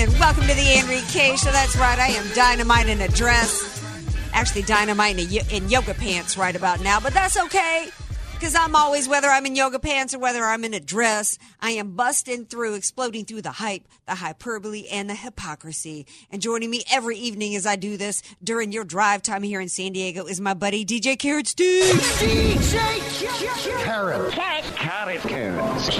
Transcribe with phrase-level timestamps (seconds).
[0.00, 1.50] And welcome to the Andrea Kaye Show.
[1.50, 3.84] That's right, I am dynamite in a dress.
[4.32, 7.90] Actually, dynamite in, a, in yoga pants right about now, but that's okay
[8.32, 11.72] because I'm always, whether I'm in yoga pants or whether I'm in a dress, I
[11.72, 16.06] am busting through, exploding through the hype, the hyperbole, and the hypocrisy.
[16.30, 19.68] And joining me every evening as I do this during your drive time here in
[19.68, 21.92] San Diego is my buddy DJ Carrot Steve.
[21.92, 24.32] DJ Carrot.
[24.32, 25.90] Carrot carrots.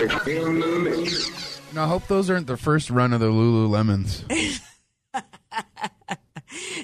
[1.72, 4.24] Now, I hope those aren't the first run of the Lululemons.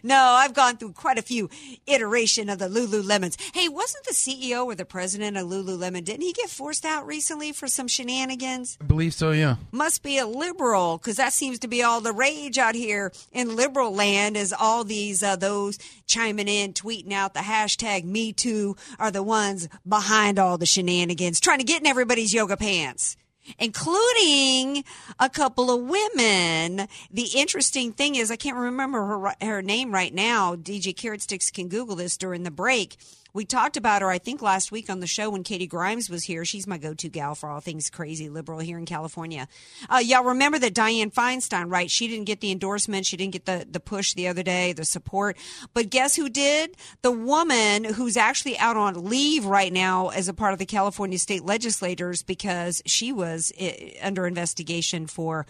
[0.02, 1.50] No, I've gone through quite a few
[1.86, 3.36] iteration of the Lululemons.
[3.52, 6.04] Hey, wasn't the CEO or the president of Lululemon?
[6.04, 8.78] Didn't he get forced out recently for some shenanigans?
[8.80, 9.56] I believe so, yeah.
[9.72, 13.56] Must be a liberal because that seems to be all the rage out here in
[13.56, 14.36] liberal land.
[14.36, 19.22] Is all these uh, those chiming in, tweeting out the hashtag Me Too are the
[19.24, 23.16] ones behind all the shenanigans, trying to get in everybody's yoga pants
[23.58, 24.84] including
[25.18, 26.88] a couple of women.
[27.10, 30.56] The interesting thing is, I can't remember her her name right now.
[30.56, 32.96] DJ Carrot Sticks can Google this during the break.
[33.36, 36.24] We talked about her, I think, last week on the show when Katie Grimes was
[36.24, 36.46] here.
[36.46, 39.46] She's my go-to gal for all things crazy liberal here in California.
[39.90, 41.90] Uh, y'all remember that Dianne Feinstein, right?
[41.90, 43.04] She didn't get the endorsement.
[43.04, 45.36] She didn't get the, the push the other day, the support.
[45.74, 46.78] But guess who did?
[47.02, 51.18] The woman who's actually out on leave right now as a part of the California
[51.18, 53.68] state legislators because she was uh,
[54.00, 55.44] under investigation for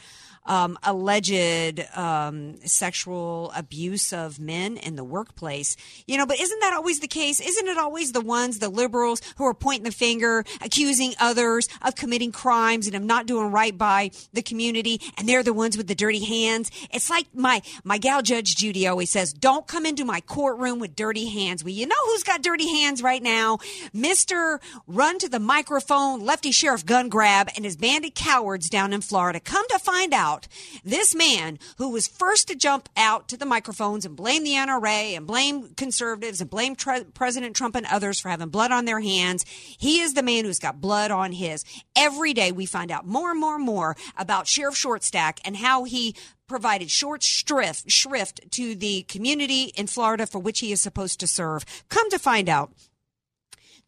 [0.46, 5.76] um, alleged um, sexual abuse of men in the workplace.
[6.06, 7.40] You know, but isn't that always the case?
[7.40, 11.94] Isn't it always the ones, the liberals, who are pointing the finger, accusing others of
[11.94, 15.86] committing crimes and of not doing right by the community, and they're the ones with
[15.88, 16.70] the dirty hands?
[16.92, 20.96] It's like my my gal Judge Judy always says, "Don't come into my courtroom with
[20.96, 23.58] dirty hands." Well, you know who's got dirty hands right now?
[23.92, 29.00] Mister Run to the microphone, Lefty Sheriff Gun Grab, and his bandit cowards down in
[29.00, 29.40] Florida.
[29.40, 30.48] Come to find out out
[30.84, 35.16] this man who was first to jump out to the microphones and blame the NRA
[35.16, 39.00] and blame conservatives and blame tr- President Trump and others for having blood on their
[39.00, 39.44] hands.
[39.46, 41.64] He is the man who's got blood on his.
[41.96, 45.84] Every day we find out more and more and more about Sheriff Shortstack and how
[45.84, 46.14] he
[46.46, 51.26] provided short shrift, shrift to the community in Florida for which he is supposed to
[51.26, 51.64] serve.
[51.88, 52.72] Come to find out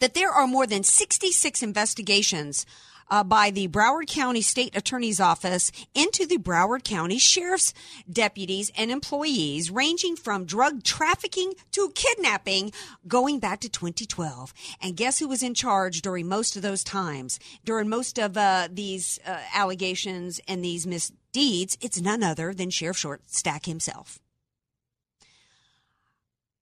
[0.01, 2.67] that there are more than 66 investigations
[3.11, 7.75] uh, by the Broward County State Attorney's Office into the Broward County Sheriff's
[8.11, 12.73] deputies and employees, ranging from drug trafficking to kidnapping,
[13.07, 14.53] going back to 2012.
[14.83, 17.39] And guess who was in charge during most of those times?
[17.65, 22.99] During most of uh, these uh, allegations and these misdeeds, it's none other than Sheriff
[22.99, 24.21] Shortstack himself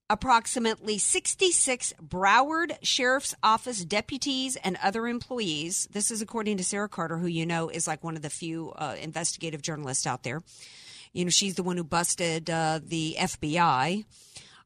[0.08, 5.88] approximately 66 Broward Sheriff's Office deputies and other employees.
[5.90, 8.72] This is according to Sarah Carter, who you know is like one of the few
[8.76, 10.42] uh, investigative journalists out there.
[11.12, 14.04] You know, she's the one who busted uh, the FBI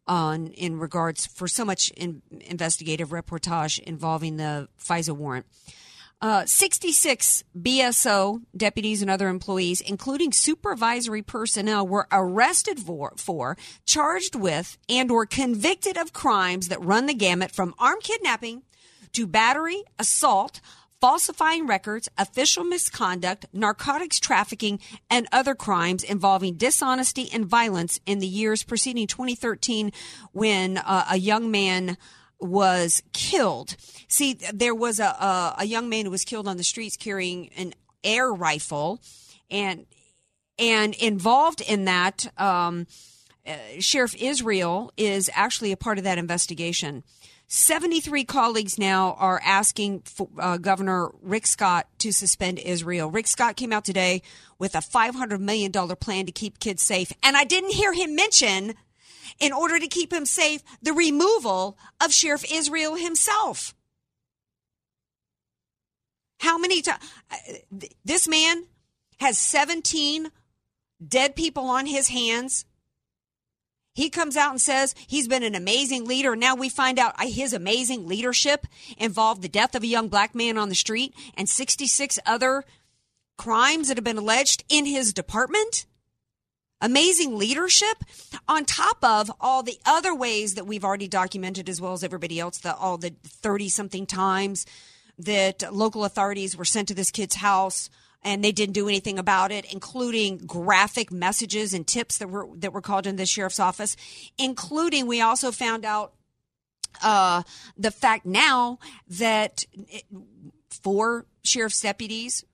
[0.06, 5.46] on in regards for so much in, investigative reportage involving the FISA warrant.
[6.22, 14.34] Uh, 66 BSO deputies and other employees, including supervisory personnel, were arrested for, for, charged
[14.34, 18.62] with, and or convicted of crimes that run the gamut from armed kidnapping
[19.14, 20.60] to battery, assault,
[21.00, 24.78] falsifying records, official misconduct, narcotics trafficking,
[25.08, 29.90] and other crimes involving dishonesty and violence in the years preceding 2013
[30.32, 31.96] when uh, a young man
[32.40, 33.76] was killed.
[34.08, 37.50] See, there was a, a, a young man who was killed on the streets carrying
[37.56, 39.00] an air rifle,
[39.50, 39.86] and
[40.58, 42.26] and involved in that.
[42.40, 42.86] Um,
[43.46, 47.02] uh, Sheriff Israel is actually a part of that investigation.
[47.52, 53.10] 73 colleagues now are asking for, uh, Governor Rick Scott to suspend Israel.
[53.10, 54.22] Rick Scott came out today
[54.60, 57.12] with a $500 million plan to keep kids safe.
[57.24, 58.74] And I didn't hear him mention
[59.38, 63.74] in order to keep him safe, the removal of Sheriff Israel himself.
[66.40, 67.04] How many times?
[68.04, 68.64] This man
[69.20, 70.30] has 17
[71.06, 72.64] dead people on his hands.
[73.94, 76.36] He comes out and says he's been an amazing leader.
[76.36, 78.66] Now we find out uh, his amazing leadership
[78.96, 82.64] involved the death of a young black man on the street and 66 other
[83.36, 85.86] crimes that have been alleged in his department.
[86.80, 88.04] Amazing leadership
[88.48, 92.40] on top of all the other ways that we've already documented as well as everybody
[92.40, 94.66] else, the, all the 30 something times
[95.18, 97.90] that local authorities were sent to this kid's house
[98.22, 102.72] and they didn't do anything about it, including graphic messages and tips that were that
[102.72, 103.96] were called in the sheriff's office,
[104.38, 106.12] including we also found out
[107.02, 107.42] uh,
[107.76, 108.78] the fact now
[109.08, 110.04] that it,
[110.70, 112.44] four sheriff's deputies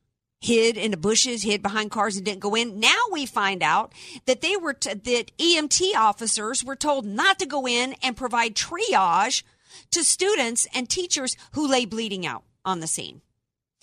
[0.40, 2.78] hid in the bushes, hid behind cars, and didn't go in.
[2.78, 3.92] Now we find out
[4.26, 8.54] that they were t- that EMT officers were told not to go in and provide
[8.54, 9.42] triage
[9.90, 13.22] to students and teachers who lay bleeding out on the scene.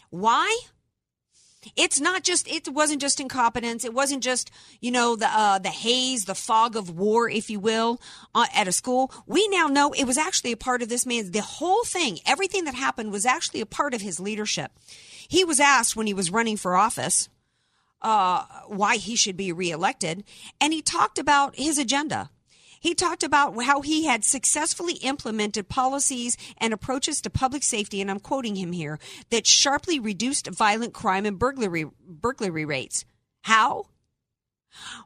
[0.09, 0.59] Why?
[1.75, 2.47] It's not just.
[2.47, 3.85] It wasn't just incompetence.
[3.85, 4.51] It wasn't just
[4.81, 8.01] you know the uh, the haze, the fog of war, if you will,
[8.35, 9.11] uh, at a school.
[9.25, 11.31] We now know it was actually a part of this man's.
[11.31, 14.71] The whole thing, everything that happened, was actually a part of his leadership.
[15.27, 17.29] He was asked when he was running for office
[18.01, 20.23] uh, why he should be reelected,
[20.59, 22.29] and he talked about his agenda.
[22.79, 28.11] He talked about how he had successfully implemented policies and approaches to public safety, and
[28.11, 28.99] I'm quoting him here,
[29.29, 33.05] that sharply reduced violent crime and burglary, burglary rates.
[33.43, 33.85] How?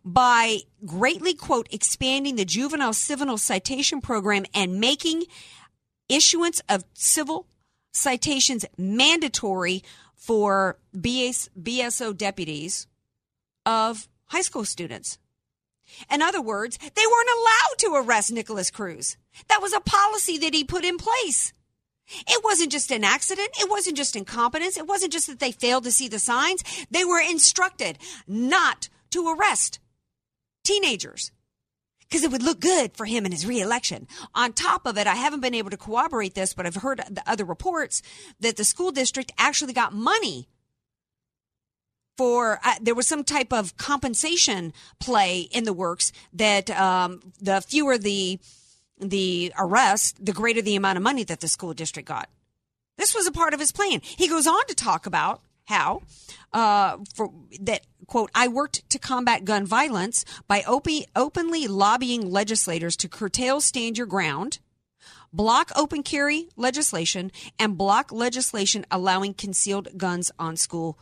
[0.03, 5.25] By greatly, quote, expanding the juvenile civil citation program and making
[6.09, 7.45] issuance of civil
[7.91, 9.83] citations mandatory
[10.17, 12.87] for BS, BSO deputies
[13.65, 15.17] of high school students.
[16.11, 19.15] In other words, they weren't allowed to arrest Nikolas Cruz.
[19.47, 21.53] That was a policy that he put in place.
[22.27, 23.49] It wasn't just an accident.
[23.59, 24.77] It wasn't just incompetence.
[24.77, 26.63] It wasn't just that they failed to see the signs.
[26.89, 27.97] They were instructed
[28.27, 29.79] not to arrest
[30.63, 31.31] teenagers
[32.07, 34.07] because it would look good for him in his reelection.
[34.33, 37.23] On top of it, I haven't been able to corroborate this, but I've heard the
[37.25, 38.01] other reports
[38.39, 40.47] that the school district actually got money
[42.17, 47.61] for uh, there was some type of compensation play in the works that um, the
[47.61, 48.39] fewer the
[48.99, 52.29] the arrest, the greater the amount of money that the school district got.
[52.97, 54.01] This was a part of his plan.
[54.01, 56.01] He goes on to talk about how
[56.53, 57.31] uh, for
[57.61, 63.61] that quote I worked to combat gun violence by op- openly lobbying legislators to curtail
[63.61, 64.59] stand your ground
[65.31, 70.97] block open carry legislation and block legislation allowing concealed guns on school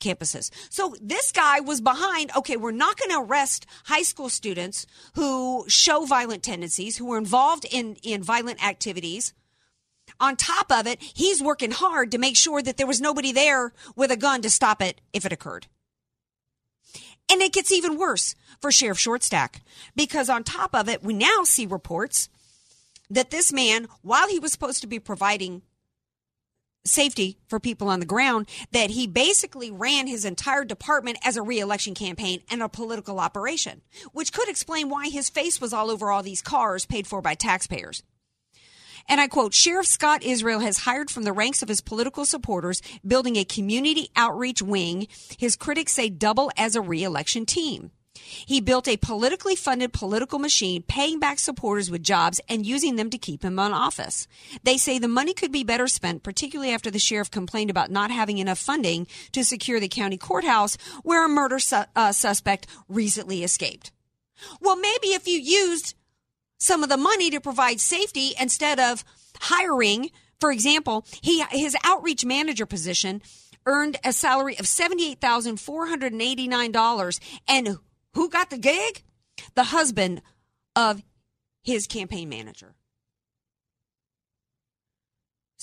[0.00, 0.50] campuses.
[0.70, 5.64] So this guy was behind, okay, we're not going to arrest high school students who
[5.68, 9.32] show violent tendencies, who are involved in, in violent activities.
[10.20, 13.72] On top of it, he's working hard to make sure that there was nobody there
[13.96, 15.66] with a gun to stop it if it occurred.
[17.30, 19.60] And it gets even worse for Sheriff Shortstack
[19.96, 22.28] because on top of it, we now see reports
[23.10, 25.62] that this man, while he was supposed to be providing
[26.86, 31.42] safety for people on the ground that he basically ran his entire department as a
[31.42, 33.80] reelection campaign and a political operation,
[34.12, 37.34] which could explain why his face was all over all these cars paid for by
[37.34, 38.02] taxpayers.
[39.08, 42.82] And I quote, Sheriff Scott Israel has hired from the ranks of his political supporters,
[43.06, 45.08] building a community outreach wing.
[45.38, 47.90] His critics say double as a reelection team.
[48.14, 53.10] He built a politically funded political machine, paying back supporters with jobs and using them
[53.10, 54.26] to keep him in office.
[54.62, 58.10] They say the money could be better spent, particularly after the sheriff complained about not
[58.10, 63.42] having enough funding to secure the county courthouse where a murder su- uh, suspect recently
[63.42, 63.90] escaped.
[64.60, 65.94] Well, maybe if you used
[66.64, 69.04] some of the money to provide safety instead of
[69.40, 73.22] hiring, for example, he his outreach manager position
[73.66, 77.78] earned a salary of $78,489 and
[78.14, 79.02] who got the gig?
[79.54, 80.22] The husband
[80.76, 81.02] of
[81.62, 82.74] his campaign manager.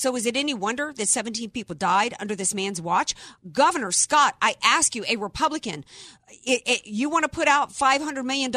[0.02, 3.14] So is it any wonder that 17 people died under this man's watch?
[3.52, 5.86] Governor Scott, I ask you, a Republican,
[6.44, 8.52] it, it, you want to put out $500 million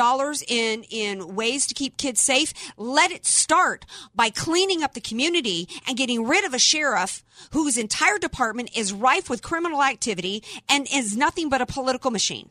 [0.49, 2.55] in, in ways to keep kids safe?
[2.79, 3.85] Let it start
[4.15, 8.95] by cleaning up the community and getting rid of a sheriff whose entire department is
[8.95, 12.49] rife with criminal activity and is nothing but a political machine.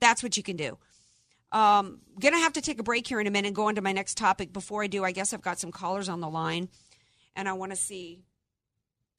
[0.00, 0.76] That's what you can do.
[1.52, 3.80] Um, gonna have to take a break here in a minute and go on to
[3.80, 4.52] my next topic.
[4.52, 6.68] Before I do, I guess I've got some callers on the line,
[7.36, 8.22] and I want to see.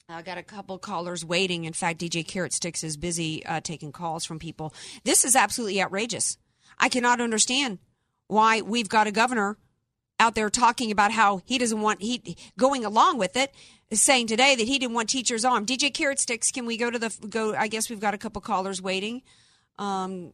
[0.10, 1.64] I got a couple callers waiting.
[1.64, 4.74] In fact, DJ Carrot Sticks is busy uh, taking calls from people.
[5.06, 6.38] This is absolutely outrageous.
[6.78, 7.80] I cannot understand
[8.28, 9.58] why we've got a governor
[10.20, 13.54] out there talking about how he doesn't want he going along with it
[13.92, 15.68] saying today that he didn't want teachers armed.
[15.68, 17.54] DJ Carrot Sticks, can we go to the go?
[17.56, 19.22] I guess we've got a couple callers waiting.
[19.78, 20.34] Um,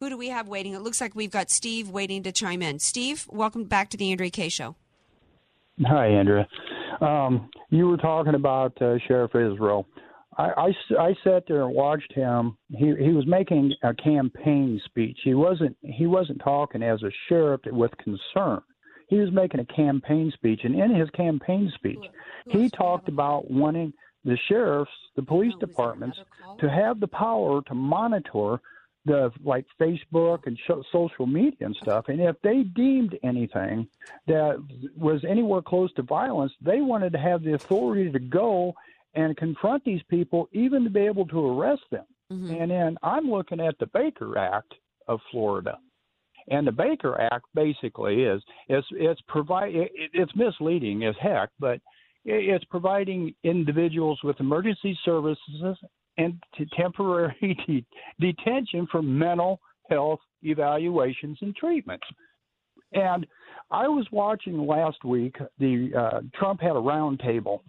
[0.00, 0.74] who do we have waiting?
[0.74, 2.78] It looks like we've got Steve waiting to chime in.
[2.78, 4.76] Steve, welcome back to the Andrea Kaye Show.
[5.86, 6.46] Hi, Andrea.
[7.00, 9.86] Um, you were talking about uh, Sheriff Israel.
[10.36, 12.56] I, I, I sat there and watched him.
[12.70, 15.18] He he was making a campaign speech.
[15.22, 18.60] He wasn't he wasn't talking as a sheriff with concern.
[19.08, 22.04] He was making a campaign speech, and in his campaign speech,
[22.48, 23.92] he talked about wanting
[24.24, 26.18] the sheriffs, the police departments,
[26.60, 28.60] to have the power to monitor
[29.04, 30.58] the like Facebook and
[30.92, 32.06] social media and stuff.
[32.08, 33.88] And if they deemed anything
[34.26, 34.62] that
[34.96, 38.74] was anywhere close to violence, they wanted to have the authority to go
[39.14, 42.04] and confront these people, even to be able to arrest them.
[42.32, 42.54] Mm-hmm.
[42.54, 44.74] And then I'm looking at the Baker Act
[45.06, 45.78] of Florida.
[46.50, 51.80] And the Baker Act basically is it's it's provide it, it's misleading as heck, but
[52.24, 55.76] it's providing individuals with emergency services
[56.18, 56.38] and
[56.76, 57.86] temporary de-
[58.20, 62.06] detention for mental health evaluations and treatments.
[62.92, 63.26] And
[63.70, 67.60] I was watching last week the uh, Trump had a roundtable,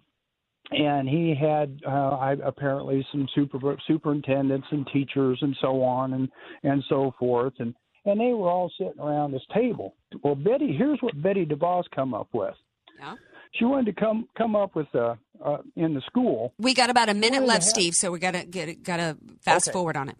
[0.70, 6.28] and he had uh, I, apparently some super superintendents and teachers and so on and
[6.62, 7.74] and so forth, and
[8.06, 9.94] and they were all sitting around this table.
[10.22, 12.54] Well, Betty, here's what Betty DeVos come up with.
[12.98, 13.14] Yeah
[13.52, 15.14] she wanted to come come up with uh,
[15.44, 16.52] uh, in the school.
[16.58, 17.64] We got about a minute left.
[17.64, 19.72] Steve, so we got to get got to fast okay.
[19.72, 20.16] forward on it.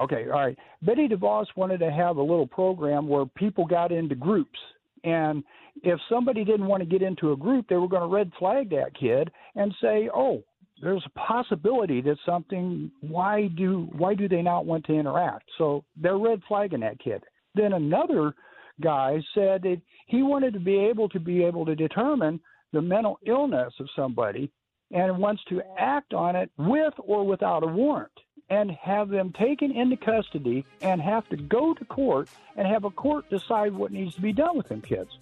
[0.00, 0.56] Okay, all right.
[0.82, 4.58] Betty DeVos wanted to have a little program where people got into groups,
[5.04, 5.42] and
[5.82, 8.70] if somebody didn't want to get into a group, they were going to red flag
[8.70, 10.42] that kid and say, "Oh,
[10.80, 12.90] there's a possibility that something.
[13.00, 17.24] Why do why do they not want to interact?" So they're red flagging that kid.
[17.54, 18.34] Then another
[18.80, 22.40] guy said that he wanted to be able to be able to determine
[22.72, 24.50] the mental illness of somebody
[24.90, 28.12] and wants to act on it with or without a warrant
[28.50, 32.90] and have them taken into custody and have to go to court and have a
[32.90, 35.18] court decide what needs to be done with them kids.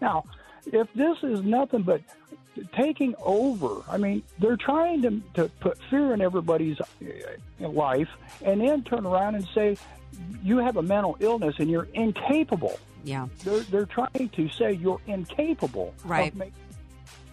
[0.00, 0.24] Now,
[0.66, 2.00] if this is nothing but
[2.72, 8.08] taking over, I mean, they're trying to, to put fear in everybody's uh, life
[8.42, 9.76] and then turn around and say,
[10.42, 13.28] you have a mental illness and you're incapable yeah.
[13.44, 16.34] They're, they're trying to say you're incapable right.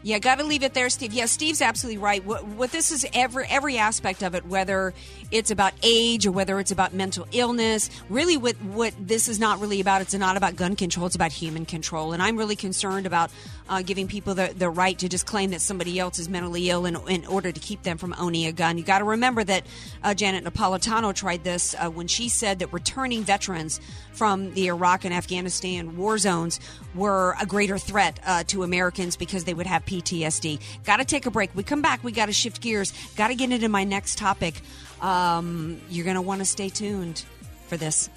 [0.04, 1.12] Yeah, got to leave it there, Steve.
[1.12, 2.24] Yeah, Steve's absolutely right.
[2.24, 4.94] What, what, this is every every aspect of it, whether
[5.32, 7.90] it's about age or whether it's about mental illness.
[8.08, 10.02] Really, what what this is not really about.
[10.02, 11.08] It's not about gun control.
[11.08, 12.14] It's about human control.
[12.14, 13.32] And I'm really concerned about
[13.68, 16.86] uh, giving people the, the right to just claim that somebody else is mentally ill
[16.86, 18.78] in, in order to keep them from owning a gun.
[18.78, 19.66] You got to remember that
[20.04, 23.82] uh, Janet Napolitano tried this uh, when she said that returning veterans
[24.14, 26.60] from the Iraq and Afghanistan war zones
[26.96, 30.60] were a greater threat uh, to Americans because they would have PTSD.
[30.84, 31.50] Got to take a break.
[31.56, 32.04] We come back.
[32.04, 32.94] We got to shift gears.
[33.16, 34.62] Got to get into my next topic.
[35.02, 37.24] Um, you're going to want to stay tuned
[37.68, 38.10] for this.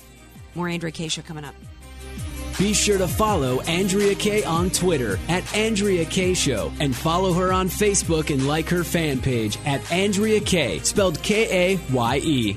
[0.55, 1.55] More Andrea Kaye Show coming up.
[2.59, 7.53] Be sure to follow Andrea Kaye on Twitter at Andrea Kaye Show and follow her
[7.53, 12.57] on Facebook and like her fan page at Andrea Kaye, spelled K A Y E.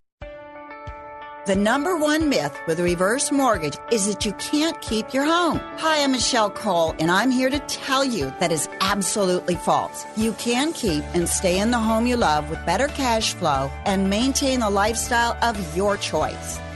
[1.51, 5.59] The number one myth with a reverse mortgage is that you can't keep your home.
[5.79, 10.05] Hi, I'm Michelle Cole, and I'm here to tell you that is absolutely false.
[10.15, 14.09] You can keep and stay in the home you love with better cash flow and
[14.09, 16.57] maintain the lifestyle of your choice.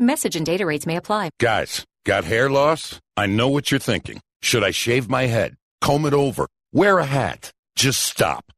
[0.00, 1.30] Message and data rates may apply.
[1.40, 3.00] Guys, got hair loss?
[3.16, 4.20] I know what you're thinking.
[4.42, 5.56] Should I shave my head?
[5.80, 6.46] Comb it over?
[6.72, 7.50] Wear a hat?
[7.74, 8.44] Just stop.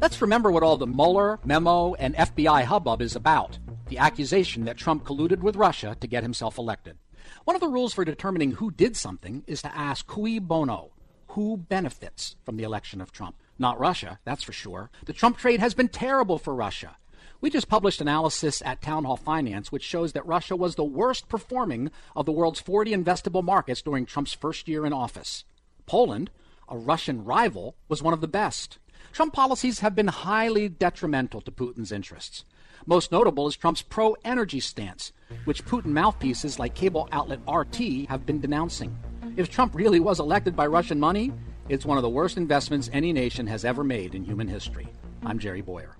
[0.00, 4.76] Let's remember what all the Mueller, memo, and FBI hubbub is about the accusation that
[4.76, 6.98] Trump colluded with Russia to get himself elected.
[7.42, 10.92] One of the rules for determining who did something is to ask cui bono,
[11.30, 13.34] who benefits from the election of Trump.
[13.58, 14.88] Not Russia, that's for sure.
[15.06, 16.96] The Trump trade has been terrible for Russia.
[17.40, 21.28] We just published analysis at Town Hall Finance, which shows that Russia was the worst
[21.28, 25.44] performing of the world's 40 investable markets during Trump's first year in office.
[25.86, 26.30] Poland,
[26.68, 28.78] a Russian rival, was one of the best.
[29.12, 32.44] Trump policies have been highly detrimental to Putin's interests.
[32.86, 35.12] Most notable is Trump's pro energy stance,
[35.44, 38.96] which Putin mouthpieces like cable outlet RT have been denouncing.
[39.36, 41.32] If Trump really was elected by Russian money,
[41.68, 44.88] it's one of the worst investments any nation has ever made in human history.
[45.24, 45.96] I'm Jerry Boyer.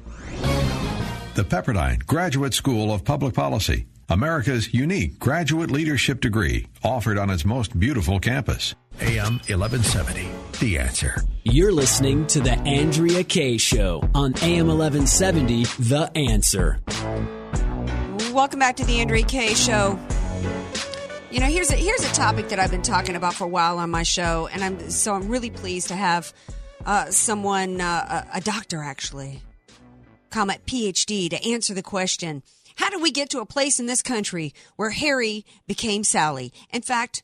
[1.34, 7.44] The Pepperdine Graduate School of Public Policy, America's unique graduate leadership degree, offered on its
[7.44, 8.74] most beautiful campus.
[9.00, 10.28] AM 1170.
[10.60, 11.22] The answer.
[11.44, 15.64] You're listening to The Andrea Kaye Show on AM 1170.
[15.78, 16.80] The answer.
[18.32, 19.98] Welcome back to The Andrea Kaye Show.
[21.30, 23.78] You know, here's a here's a topic that I've been talking about for a while
[23.78, 26.32] on my show, and I'm so I'm really pleased to have
[26.84, 29.42] uh, someone, uh, a, a doctor actually,
[30.30, 32.42] come at PhD to answer the question:
[32.76, 36.52] How did we get to a place in this country where Harry became Sally?
[36.72, 37.22] In fact,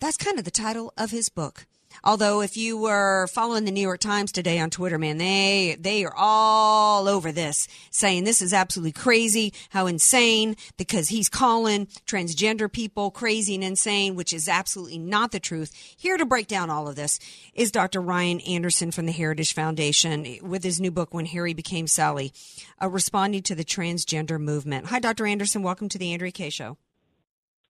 [0.00, 1.66] that's kind of the title of his book.
[2.06, 6.04] Although, if you were following the New York Times today on Twitter, man, they they
[6.04, 12.70] are all over this, saying this is absolutely crazy, how insane, because he's calling transgender
[12.70, 15.72] people crazy and insane, which is absolutely not the truth.
[15.96, 17.18] Here to break down all of this
[17.54, 18.02] is Dr.
[18.02, 22.34] Ryan Anderson from the Heritage Foundation with his new book, When Harry Became Sally,
[22.82, 24.88] uh, responding to the transgender movement.
[24.88, 25.26] Hi, Dr.
[25.26, 25.62] Anderson.
[25.62, 26.76] Welcome to the Andrea Kaye Show.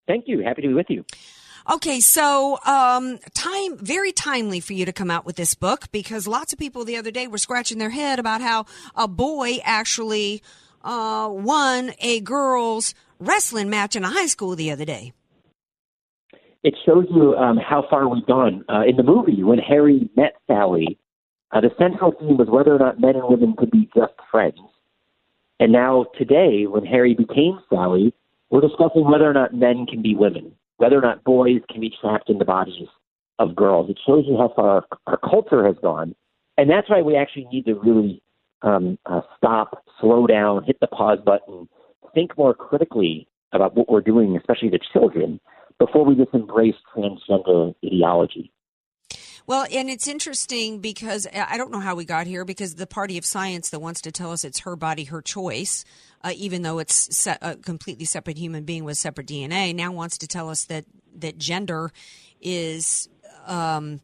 [0.09, 0.43] Thank you.
[0.43, 1.05] Happy to be with you.
[1.73, 6.27] Okay, so um, time very timely for you to come out with this book because
[6.27, 10.43] lots of people the other day were scratching their head about how a boy actually
[10.83, 15.15] uh, won a girls wrestling match in a high school the other day.
[16.63, 18.67] It shows you um, how far we've gone.
[18.69, 20.99] Uh, in the movie, when Harry met Sally,
[21.51, 24.59] uh, the central theme was whether or not men and women could be just friends.
[25.59, 28.13] And now today, when Harry became Sally,
[28.51, 31.93] we're discussing whether or not men can be women whether or not boys can be
[32.01, 32.89] trapped in the bodies
[33.39, 33.91] of girls.
[33.91, 36.15] It shows you how far our, our culture has gone.
[36.57, 38.23] And that's why we actually need to really
[38.63, 41.69] um, uh, stop, slow down, hit the pause button,
[42.15, 45.41] think more critically about what we're doing, especially to children,
[45.79, 48.53] before we just embrace transgender ideology.
[49.47, 53.19] Well, and it's interesting because I don't know how we got here because the party
[53.19, 55.85] of science that wants to tell us it's her body, her choice,
[56.23, 60.17] uh, even though it's se- a completely separate human being with separate DNA, now wants
[60.19, 61.93] to tell us that that gender
[62.41, 63.09] is
[63.47, 64.01] um,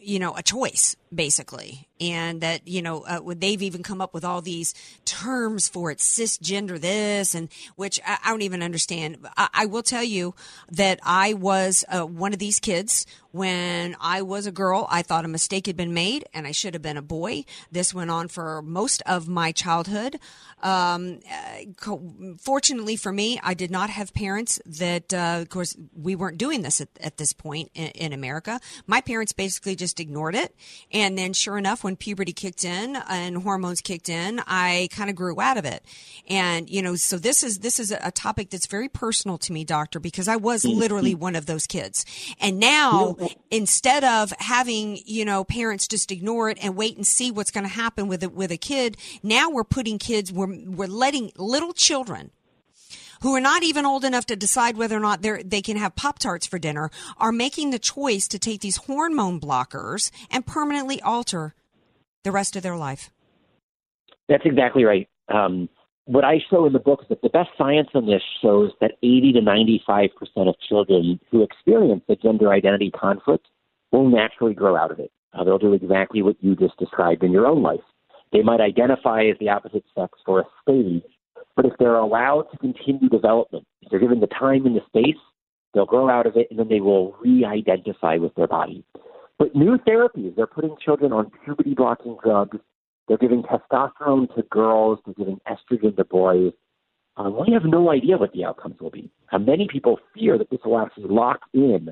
[0.00, 4.24] you know, a choice basically, and that you know uh, they've even come up with
[4.24, 4.74] all these
[5.04, 9.18] terms for it, cisgender this, and which I, I don't even understand.
[9.36, 10.34] I, I, will tell you
[10.70, 14.86] that I was uh, one of these kids when I was a girl.
[14.90, 17.44] I thought a mistake had been made, and I should have been a boy.
[17.70, 20.18] This went on for most of my childhood.
[20.62, 21.96] Um, uh,
[22.38, 26.62] fortunately for me, I did not have parents that, uh, of course, we weren't doing
[26.62, 28.60] this at, at this point in, in America.
[28.86, 30.54] My parents basically just ignored it
[30.90, 35.10] and and then sure enough, when puberty kicked in and hormones kicked in, I kind
[35.10, 35.84] of grew out of it.
[36.30, 39.64] And, you know, so this is, this is a topic that's very personal to me,
[39.64, 40.78] doctor, because I was mm-hmm.
[40.78, 42.06] literally one of those kids.
[42.40, 43.18] And now
[43.50, 47.64] instead of having, you know, parents just ignore it and wait and see what's going
[47.64, 51.74] to happen with it, with a kid, now we're putting kids, we're, we're letting little
[51.74, 52.30] children
[53.24, 56.18] who are not even old enough to decide whether or not they can have Pop
[56.18, 61.54] Tarts for dinner are making the choice to take these hormone blockers and permanently alter
[62.22, 63.10] the rest of their life.
[64.28, 65.08] That's exactly right.
[65.32, 65.70] Um,
[66.04, 68.92] what I show in the book is that the best science on this shows that
[69.02, 73.46] 80 to 95 percent of children who experience a gender identity conflict
[73.90, 75.10] will naturally grow out of it.
[75.32, 77.80] Uh, they'll do exactly what you just described in your own life.
[78.34, 81.04] They might identify as the opposite sex for a stage,
[81.56, 85.20] but if they're allowed to continue development, if they're given the time and the space,
[85.72, 88.84] they'll grow out of it and then they will re identify with their body.
[89.38, 92.58] But new therapies, they're putting children on puberty blocking drugs.
[93.06, 94.98] They're giving testosterone to girls.
[95.04, 96.52] They're giving estrogen to boys.
[97.16, 99.10] Um, we have no idea what the outcomes will be.
[99.30, 101.90] Uh, many people fear that this will actually lock in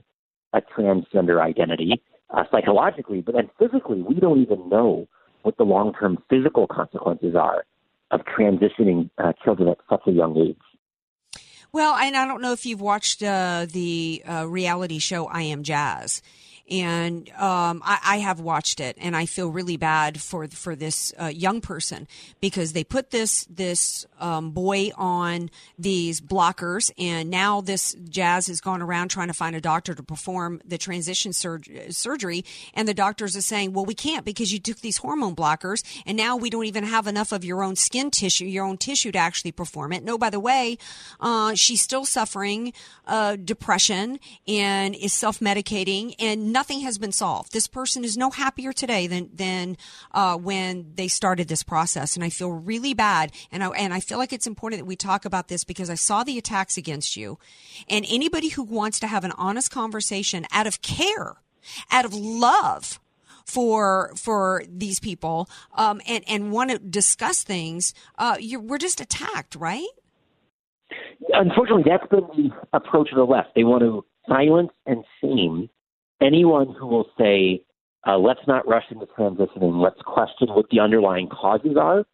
[0.52, 5.06] a transgender identity uh, psychologically, but then physically, we don't even know
[5.42, 7.64] what the long term physical consequences are
[8.12, 10.56] of transitioning uh, children at such a young age.
[11.72, 15.62] Well, and I don't know if you've watched uh, the uh, reality show I Am
[15.62, 16.20] Jazz
[16.70, 21.12] and um, I, I, have watched it, and I feel really bad for for this
[21.20, 22.06] uh, young person
[22.40, 28.60] because they put this this um, boy on these blockers, and now this Jazz has
[28.60, 32.44] gone around trying to find a doctor to perform the transition sur- surgery,
[32.74, 36.16] and the doctors are saying, "Well, we can't because you took these hormone blockers, and
[36.16, 39.18] now we don't even have enough of your own skin tissue, your own tissue to
[39.18, 40.78] actually perform it." No, by the way,
[41.20, 42.72] uh, she's still suffering
[43.06, 47.52] uh, depression and is self medicating and nothing has been solved.
[47.52, 49.76] This person is no happier today than than
[50.12, 53.32] uh, when they started this process, and I feel really bad.
[53.50, 55.94] And I, and I feel like it's important that we talk about this because I
[55.94, 57.38] saw the attacks against you,
[57.88, 61.36] and anybody who wants to have an honest conversation out of care,
[61.90, 63.00] out of love
[63.44, 69.56] for for these people um, and and want to discuss things, uh, we're just attacked,
[69.56, 69.88] right?
[71.34, 73.54] Unfortunately, that's been the approach of the left.
[73.54, 75.70] They want to silence and shame
[76.22, 77.62] anyone who will say,
[78.06, 82.04] uh, let's not rush into transitioning, let's question what the underlying causes are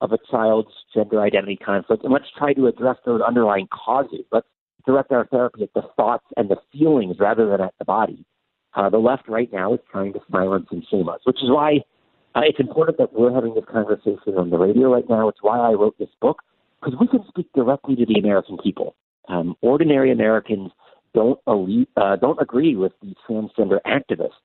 [0.00, 4.24] of a child's gender identity conflict, and let's try to address those underlying causes.
[4.30, 4.46] Let's
[4.86, 8.24] direct our therapy at the thoughts and the feelings rather than at the body.
[8.74, 11.80] Uh, the left right now is trying to silence and shame us, which is why
[12.34, 15.28] uh, it's important that we're having this conversation on the radio right now.
[15.28, 16.42] It's why I wrote this book,
[16.78, 18.94] because we can speak directly to the American people.
[19.28, 20.70] Um, ordinary Americans
[21.16, 24.42] don't uh, don't agree with the transgender activists.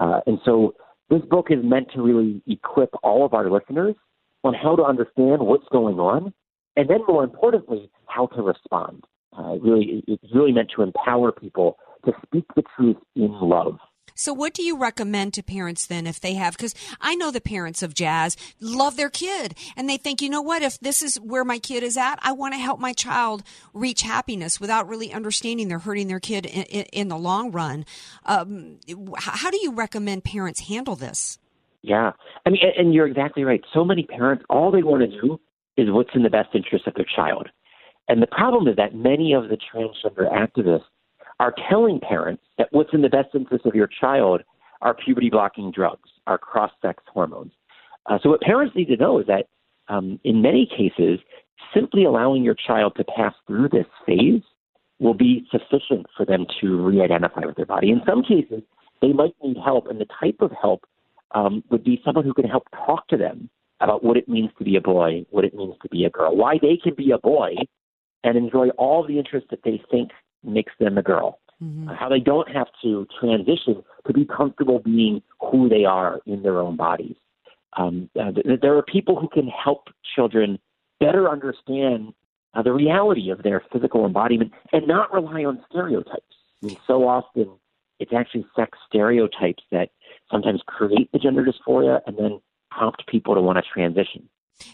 [0.00, 0.74] Uh, and so
[1.10, 3.96] this book is meant to really equip all of our listeners
[4.44, 6.32] on how to understand what's going on,
[6.76, 9.04] and then more importantly, how to respond.
[9.36, 13.78] Uh, really, it's really meant to empower people to speak the truth in love.
[14.14, 16.56] So, what do you recommend to parents then if they have?
[16.56, 20.42] Because I know the parents of Jazz love their kid and they think, you know
[20.42, 23.42] what, if this is where my kid is at, I want to help my child
[23.74, 27.84] reach happiness without really understanding they're hurting their kid in, in, the long run.
[28.24, 28.78] Um,
[29.18, 31.38] how do you recommend parents handle this?
[31.82, 32.12] Yeah.
[32.44, 33.62] I mean, and you're exactly right.
[33.72, 35.38] So many parents, all they want to do
[35.76, 37.48] is what's in the best interest of their child.
[38.08, 40.84] And the problem is that many of the transgender activists
[41.40, 44.42] are telling parents that what's in the best interest of your child
[44.82, 47.52] are puberty blocking drugs, are cross sex hormones.
[48.06, 49.46] Uh, so, what parents need to know is that
[49.88, 51.20] um, in many cases,
[51.74, 54.42] simply allowing your child to pass through this phase
[54.98, 57.90] will be sufficient for them to re identify with their body.
[57.90, 58.62] In some cases,
[59.02, 60.84] they might need help, and the type of help
[61.34, 64.64] um, would be someone who can help talk to them about what it means to
[64.64, 67.18] be a boy, what it means to be a girl, why they can be a
[67.18, 67.54] boy
[68.24, 70.10] and enjoy all the interests that they think
[70.46, 71.40] makes them a girl.
[71.62, 71.88] Mm-hmm.
[71.88, 76.58] How they don't have to transition to be comfortable being who they are in their
[76.58, 77.16] own bodies.
[77.76, 80.58] Um, uh, th- there are people who can help children
[81.00, 82.12] better understand
[82.54, 86.22] uh, the reality of their physical embodiment and not rely on stereotypes.
[86.62, 87.50] I mean, so often
[87.98, 89.90] it's actually sex stereotypes that
[90.30, 94.28] sometimes create the gender dysphoria and then prompt people to want to transition.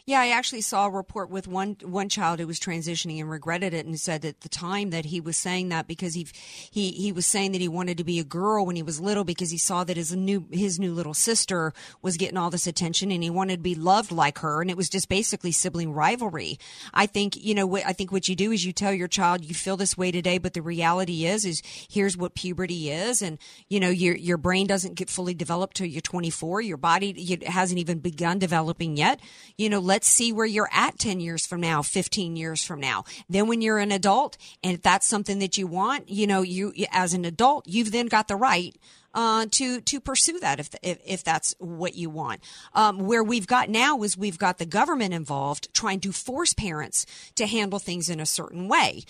[0.07, 3.75] Yeah, I actually saw a report with one one child who was transitioning and regretted
[3.75, 6.27] it, and said at the time that he was saying that because he
[6.71, 9.25] he he was saying that he wanted to be a girl when he was little
[9.25, 13.11] because he saw that his new his new little sister was getting all this attention
[13.11, 16.59] and he wanted to be loved like her, and it was just basically sibling rivalry.
[16.95, 19.45] I think you know what I think what you do is you tell your child
[19.45, 23.39] you feel this way today, but the reality is is here's what puberty is, and
[23.69, 27.49] you know your your brain doesn't get fully developed till you're 24, your body it
[27.49, 29.19] hasn't even begun developing yet.
[29.59, 33.05] You know, let's see where you're at 10 years from now, 15 years from now.
[33.29, 36.73] Then when you're an adult and if that's something that you want, you know, you,
[36.91, 38.77] as an adult, you've then got the right
[39.15, 42.41] uh, to to pursue that if, if, if that's what you want.
[42.75, 47.07] Um, where we've got now is we've got the government involved trying to force parents
[47.35, 49.05] to handle things in a certain way.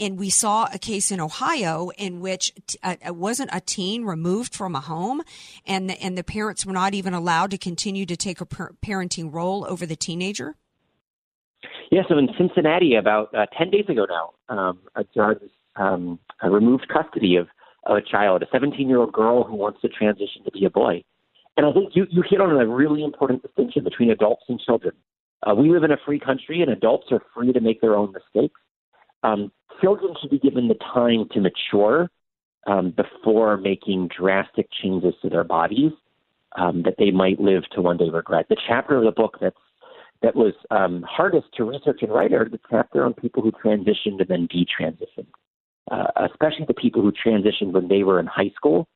[0.00, 4.54] And we saw a case in Ohio in which uh, it wasn't a teen removed
[4.54, 5.22] from a home,
[5.66, 9.32] and the, and the parents were not even allowed to continue to take a parenting
[9.32, 10.56] role over the teenager.
[11.90, 15.42] Yeah, so in Cincinnati, about uh, 10 days ago now, um, a judge
[15.76, 17.48] um, removed custody of
[17.86, 21.02] a child, a 17 year old girl who wants to transition to be a boy.
[21.56, 24.94] And I think you, you hit on a really important distinction between adults and children.
[25.42, 28.12] Uh, we live in a free country, and adults are free to make their own
[28.12, 28.58] mistakes.
[29.22, 32.10] Um, children should be given the time to mature
[32.66, 35.92] um, before making drastic changes to their bodies
[36.56, 38.46] um, that they might live to one day regret.
[38.48, 39.56] The chapter of the book that's
[40.22, 44.20] that was um, hardest to research and write are the chapter on people who transitioned
[44.20, 45.26] and then detransitioned
[45.90, 48.88] uh, especially the people who transitioned when they were in high school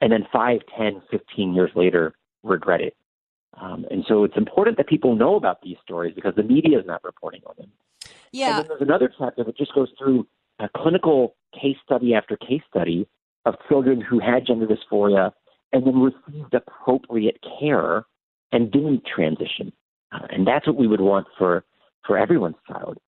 [0.00, 2.96] and then 5, 10, 15 years later regret it.
[3.60, 6.86] Um, and so it's important that people know about these stories because the media is
[6.86, 7.70] not reporting on them.
[8.32, 8.48] Yeah.
[8.48, 10.26] And then there's another chapter that just goes through
[10.58, 13.06] a clinical case study after case study
[13.44, 15.32] of children who had gender dysphoria
[15.72, 18.04] and then received appropriate care
[18.52, 19.72] and didn't transition.
[20.12, 21.64] Uh, and that's what we would want for,
[22.06, 22.98] for everyone's child.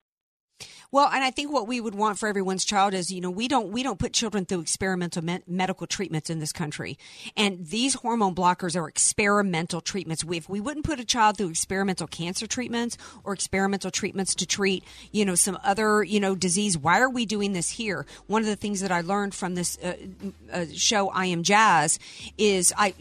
[0.94, 3.48] Well, and I think what we would want for everyone's child is, you know, we
[3.48, 6.98] don't we don't put children through experimental me- medical treatments in this country,
[7.37, 10.24] and these hormone blockers are experimental treatments.
[10.24, 14.46] We, if we wouldn't put a child through experimental cancer treatments or experimental treatments to
[14.46, 18.07] treat, you know, some other you know disease, why are we doing this here?
[18.28, 19.94] One of the things that I learned from this uh,
[20.52, 21.98] uh, show, I Am Jazz,
[22.38, 22.94] is I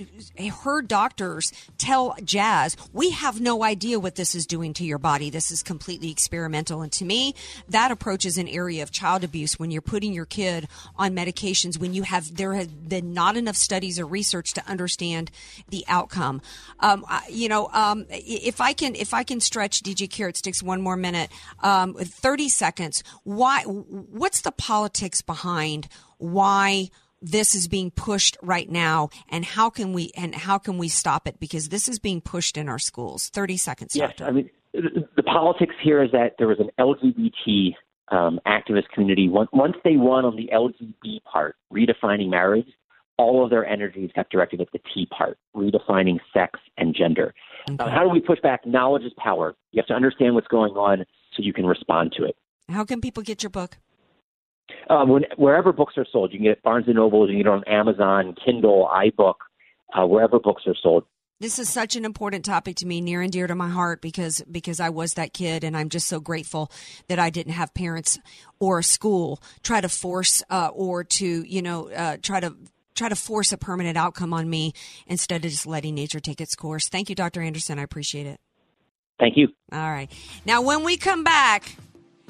[0.64, 5.30] heard doctors tell Jazz, we have no idea what this is doing to your body.
[5.30, 7.36] This is completely experimental, and to me,
[7.70, 11.14] that that approach is an area of child abuse when you're putting your kid on
[11.14, 15.30] medications when you have there have been not enough studies or research to understand
[15.68, 16.42] the outcome.
[16.80, 20.82] Um, you know, um, if I can if I can stretch DJ Carrot Sticks one
[20.82, 21.30] more minute,
[21.62, 23.04] um, thirty seconds.
[23.26, 23.64] Why?
[23.64, 26.90] What's the politics behind why?
[27.26, 31.26] this is being pushed right now and how can we and how can we stop
[31.26, 34.26] it because this is being pushed in our schools 30 seconds yes doctor.
[34.26, 37.74] i mean the politics here is that there was an LGBT
[38.10, 39.30] um, activist community.
[39.30, 42.68] Once they won on the LGBT part, redefining marriage,
[43.18, 47.34] all of their energies got directed at the T part, redefining sex and gender.
[47.70, 47.84] Okay.
[47.84, 48.66] Uh, how do we push back?
[48.66, 49.56] Knowledge is power.
[49.72, 51.06] You have to understand what's going on
[51.36, 52.36] so you can respond to it.
[52.70, 53.78] How can people get your book?
[54.90, 57.44] Um, when, wherever books are sold, you can get it Barnes and Noble, you can
[57.44, 59.36] get it on Amazon, Kindle, iBook,
[59.94, 61.06] uh, wherever books are sold.
[61.40, 64.42] This is such an important topic to me, near and dear to my heart, because
[64.50, 66.72] because I was that kid, and I'm just so grateful
[67.08, 68.20] that I didn't have parents
[68.60, 72.56] or a school try to force uh, or to you know uh, try to
[72.96, 74.74] try to force a permanent outcome on me
[75.08, 76.88] instead of just letting nature take its course.
[76.88, 77.42] Thank you, Dr.
[77.42, 77.80] Anderson.
[77.80, 78.40] I appreciate it.
[79.20, 79.50] Thank you.
[79.72, 80.12] All right.
[80.46, 81.76] Now, when we come back,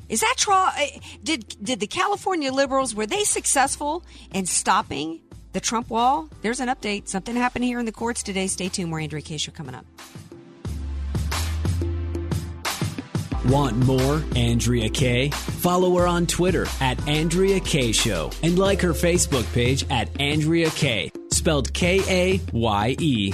[0.10, 0.72] is that trial?
[0.78, 5.22] Eh, did did the California liberals were they successful in stopping
[5.54, 7.08] the Trump wall, there's an update.
[7.08, 8.48] Something happened here in the courts today.
[8.48, 8.90] Stay tuned.
[8.90, 9.86] More Andrea Kaye Show coming up.
[13.46, 15.30] Want more Andrea Kaye?
[15.30, 20.70] Follow her on Twitter at Andrea Kaye Show and like her Facebook page at Andrea
[20.72, 23.34] Kaye, spelled K A Y E.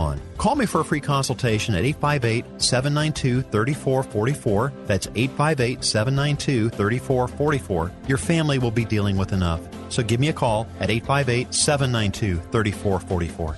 [0.37, 4.73] Call me for a free consultation at 858 792 3444.
[4.85, 9.61] That's 858 792 3444 your family will be dealing with enough.
[9.89, 13.57] So give me a call at 858 792 3444.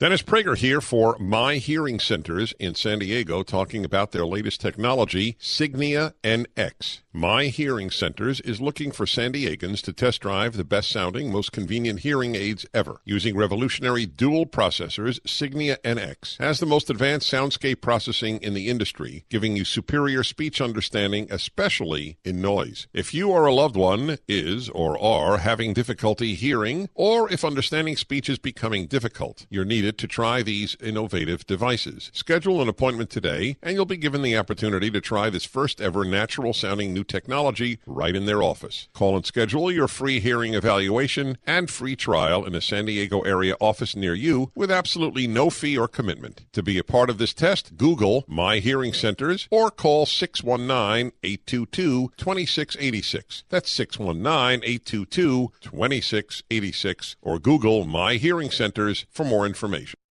[0.00, 5.34] Dennis Prager here for My Hearing Centers in San Diego talking about their latest technology,
[5.34, 7.00] Signia NX.
[7.12, 11.50] My Hearing Centers is looking for San Diegans to test drive the best sounding, most
[11.50, 13.00] convenient hearing aids ever.
[13.04, 19.24] Using revolutionary dual processors, Signia NX has the most advanced soundscape processing in the industry,
[19.28, 22.86] giving you superior speech understanding, especially in noise.
[22.94, 27.96] If you or a loved one is or are having difficulty hearing, or if understanding
[27.96, 32.12] speech is becoming difficult, you're needed to try these innovative devices.
[32.14, 36.04] Schedule an appointment today, and you'll be given the opportunity to try this first ever
[36.04, 38.88] natural sounding new technology right in their office.
[38.92, 43.56] Call and schedule your free hearing evaluation and free trial in a San Diego area
[43.58, 46.44] office near you with absolutely no fee or commitment.
[46.52, 52.12] To be a part of this test, Google My Hearing Centers or call 619 822
[52.18, 53.44] 2686.
[53.48, 59.99] That's 619 822 2686 or Google My Hearing Centers for more information.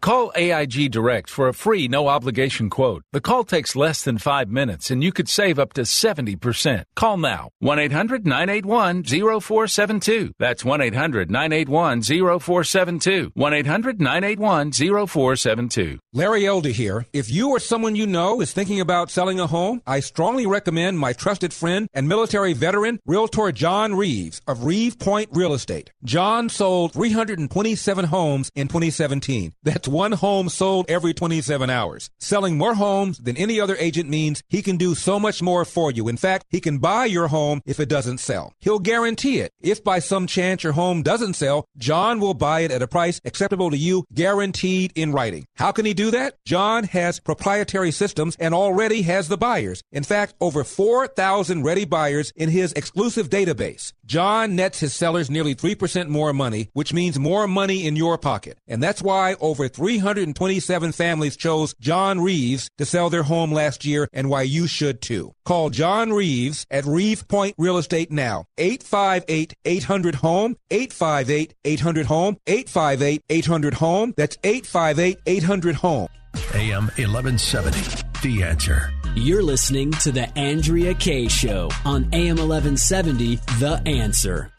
[0.00, 3.02] Call AIG Direct for a free, no obligation quote.
[3.12, 6.84] The call takes less than five minutes and you could save up to 70%.
[6.96, 10.32] Call now 1 800 981 0472.
[10.38, 13.32] That's 1 800 981 0472.
[13.34, 15.98] 1 800 981 0472.
[16.14, 17.04] Larry Elder here.
[17.12, 20.98] If you or someone you know is thinking about selling a home, I strongly recommend
[20.98, 25.90] my trusted friend and military veteran, Realtor John Reeves of Reeve Point Real Estate.
[26.04, 29.52] John sold 327 homes in 2017.
[29.62, 32.10] That's one home sold every 27 hours.
[32.18, 35.90] Selling more homes than any other agent means he can do so much more for
[35.90, 36.08] you.
[36.08, 38.52] In fact, he can buy your home if it doesn't sell.
[38.60, 39.52] He'll guarantee it.
[39.60, 43.20] If by some chance your home doesn't sell, John will buy it at a price
[43.24, 45.46] acceptable to you, guaranteed in writing.
[45.56, 46.34] How can he do that?
[46.44, 49.82] John has proprietary systems and already has the buyers.
[49.92, 53.92] In fact, over 4,000 ready buyers in his exclusive database.
[54.06, 58.58] John nets his sellers nearly 3% more money, which means more money in your pocket.
[58.66, 64.06] And that's why over 327 families chose John Reeves to sell their home last year
[64.12, 65.32] and why you should too.
[65.46, 68.44] Call John Reeves at Reeve Point Real Estate now.
[68.58, 74.14] 858-800-HOME, 858-800-HOME, 858-800-HOME.
[74.18, 76.08] That's 858-800-HOME.
[76.52, 78.02] AM 1170.
[78.22, 78.92] The answer.
[79.14, 84.52] You're listening to The Andrea Kaye Show on AM 1170, The Answer.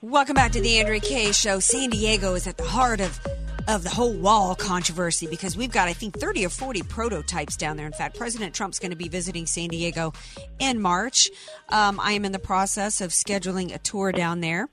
[0.00, 1.60] Welcome back to the Andrea Kaye Show.
[1.60, 3.20] San Diego is at the heart of
[3.68, 7.76] of the whole wall controversy because we've got, I think, 30 or 40 prototypes down
[7.76, 7.86] there.
[7.86, 10.12] In fact, President Trump's going to be visiting San Diego
[10.58, 11.30] in March.
[11.68, 14.68] Um, I am in the process of scheduling a tour down there.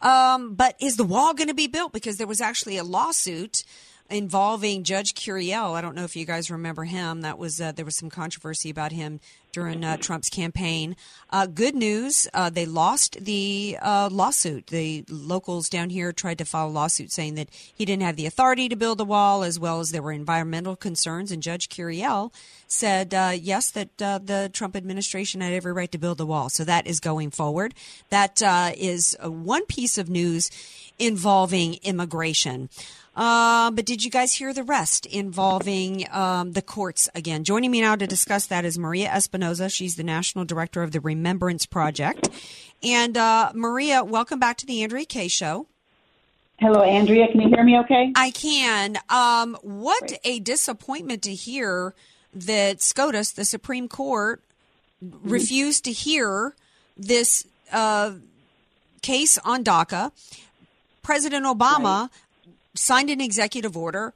[0.00, 1.92] Um, but is the wall going to be built?
[1.92, 3.64] Because there was actually a lawsuit
[4.10, 5.74] involving Judge Curiel.
[5.74, 7.22] I don't know if you guys remember him.
[7.22, 9.20] That was uh, there was some controversy about him
[9.54, 10.96] during uh, Trump's campaign.
[11.30, 14.66] Uh, good news: uh, they lost the uh, lawsuit.
[14.66, 18.26] The locals down here tried to file a lawsuit saying that he didn't have the
[18.26, 21.32] authority to build the wall, as well as there were environmental concerns.
[21.32, 22.32] And Judge Curiel
[22.66, 26.48] said uh, yes, that the Trump administration had every right to build the wall.
[26.50, 27.74] So that is going forward.
[28.10, 28.42] That
[28.76, 30.50] is one piece of news
[30.98, 32.68] involving immigration.
[33.16, 37.44] Uh, but did you guys hear the rest involving um, the courts again?
[37.44, 39.72] Joining me now to discuss that is Maria Espinoza.
[39.72, 42.28] She's the national director of the Remembrance Project.
[42.82, 45.66] And uh, Maria, welcome back to the Andrea Kaye Show.
[46.58, 47.28] Hello, Andrea.
[47.28, 48.12] Can you hear me okay?
[48.16, 48.96] I can.
[49.08, 50.20] Um, what Great.
[50.24, 51.94] a disappointment to hear
[52.32, 54.42] that SCOTUS, the Supreme Court,
[55.04, 55.28] mm-hmm.
[55.28, 56.54] refused to hear
[56.96, 58.12] this uh,
[59.02, 60.10] case on DACA.
[61.02, 62.10] President Obama right
[62.74, 64.14] signed an executive order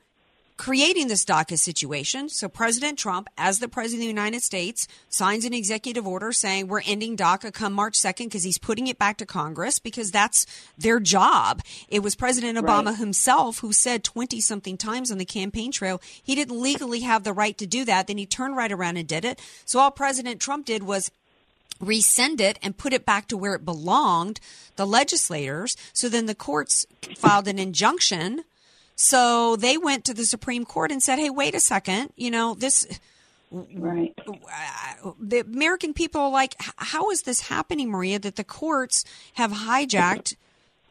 [0.59, 2.29] creating this DACA situation.
[2.29, 6.67] So President Trump, as the president of the United States, signs an executive order saying
[6.67, 10.45] we're ending DACA come March 2nd because he's putting it back to Congress because that's
[10.77, 11.63] their job.
[11.89, 12.97] It was President Obama right.
[12.97, 17.33] himself who said 20 something times on the campaign trail he didn't legally have the
[17.33, 18.09] right to do that.
[18.09, 19.41] Then he turned right around and did it.
[19.65, 21.13] So all President Trump did was
[21.81, 24.41] rescind it and put it back to where it belonged,
[24.77, 25.77] the legislators.
[25.93, 28.45] So then the courts filed an injunction.
[28.97, 32.55] So they went to the Supreme Court and said, "Hey, wait a second, you know
[32.55, 32.87] this."
[33.51, 34.15] Right.
[34.27, 38.19] Uh, the American people are like, how is this happening, Maria?
[38.19, 39.05] That the courts
[39.35, 40.37] have hijacked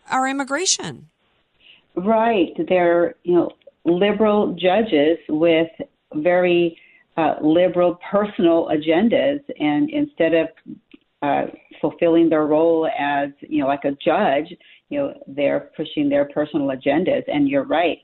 [0.09, 1.09] our immigration.
[1.95, 2.53] Right.
[2.67, 3.51] They're, you know,
[3.85, 5.69] liberal judges with
[6.15, 6.79] very
[7.17, 10.47] uh, liberal personal agendas, and instead of
[11.23, 11.45] uh,
[11.81, 14.55] fulfilling their role as, you know, like a judge,
[14.89, 17.23] you know, they're pushing their personal agendas.
[17.27, 17.97] And you're right.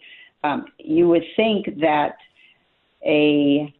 [0.44, 2.16] Um, you would think that
[3.06, 3.74] a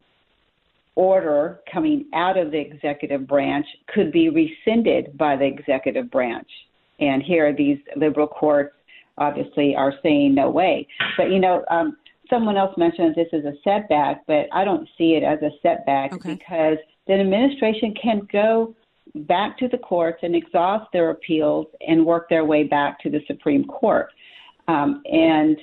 [0.96, 6.48] order coming out of the executive branch could be rescinded by the executive branch.
[7.00, 8.76] And here, these liberal courts
[9.18, 10.88] obviously are saying no way.
[11.18, 11.98] But you know, um,
[12.34, 16.14] someone else mentioned this is a setback, but I don't see it as a setback
[16.14, 16.36] okay.
[16.36, 18.76] because the administration can go
[19.16, 23.20] back to the courts and exhaust their appeals and work their way back to the
[23.28, 24.10] Supreme Court.
[24.68, 25.58] Um, and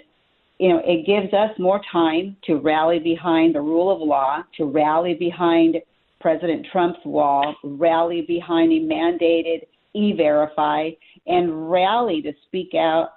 [0.59, 4.67] you know, it gives us more time to rally behind the rule of law, to
[4.67, 5.77] rally behind
[6.21, 9.63] President Trump's wall, rally behind a mandated
[9.95, 10.91] e verify,
[11.27, 13.13] and rally to speak out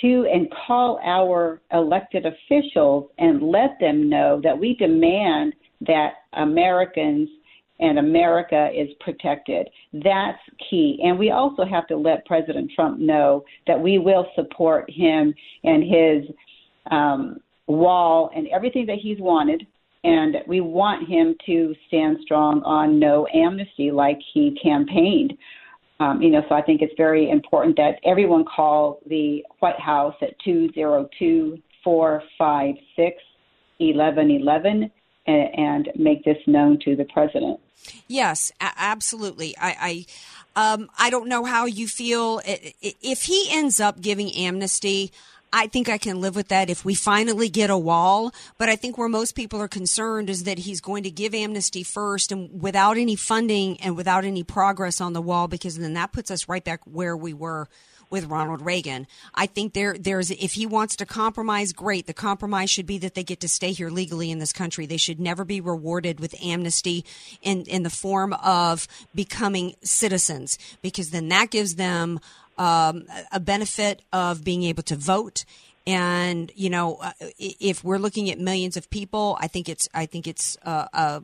[0.00, 5.54] to and call our elected officials and let them know that we demand
[5.86, 7.28] that Americans
[7.80, 9.68] and America is protected.
[9.92, 10.38] That's
[10.68, 11.00] key.
[11.02, 15.34] And we also have to let President Trump know that we will support him
[15.64, 16.34] and his
[16.90, 19.66] um, wall and everything that he's wanted.
[20.04, 25.34] And we want him to stand strong on no amnesty like he campaigned.
[26.00, 30.14] Um, you know, so I think it's very important that everyone call the White House
[30.22, 33.16] at 202 456
[33.78, 34.90] 1111
[35.26, 37.60] and make this known to the president.
[38.08, 39.54] Yes, absolutely.
[39.58, 40.06] I,
[40.56, 45.12] I, um, I don't know how you feel if he ends up giving amnesty.
[45.52, 48.32] I think I can live with that if we finally get a wall.
[48.58, 51.82] But I think where most people are concerned is that he's going to give amnesty
[51.82, 56.12] first and without any funding and without any progress on the wall, because then that
[56.12, 57.68] puts us right back where we were
[58.10, 59.06] with Ronald Reagan.
[59.34, 62.06] I think there there's if he wants to compromise, great.
[62.06, 64.84] The compromise should be that they get to stay here legally in this country.
[64.84, 67.04] They should never be rewarded with amnesty
[67.40, 72.20] in in the form of becoming citizens because then that gives them
[72.60, 75.44] um, a benefit of being able to vote.
[75.86, 80.06] And you know, uh, if we're looking at millions of people, I think it's I
[80.06, 81.22] think it's uh, a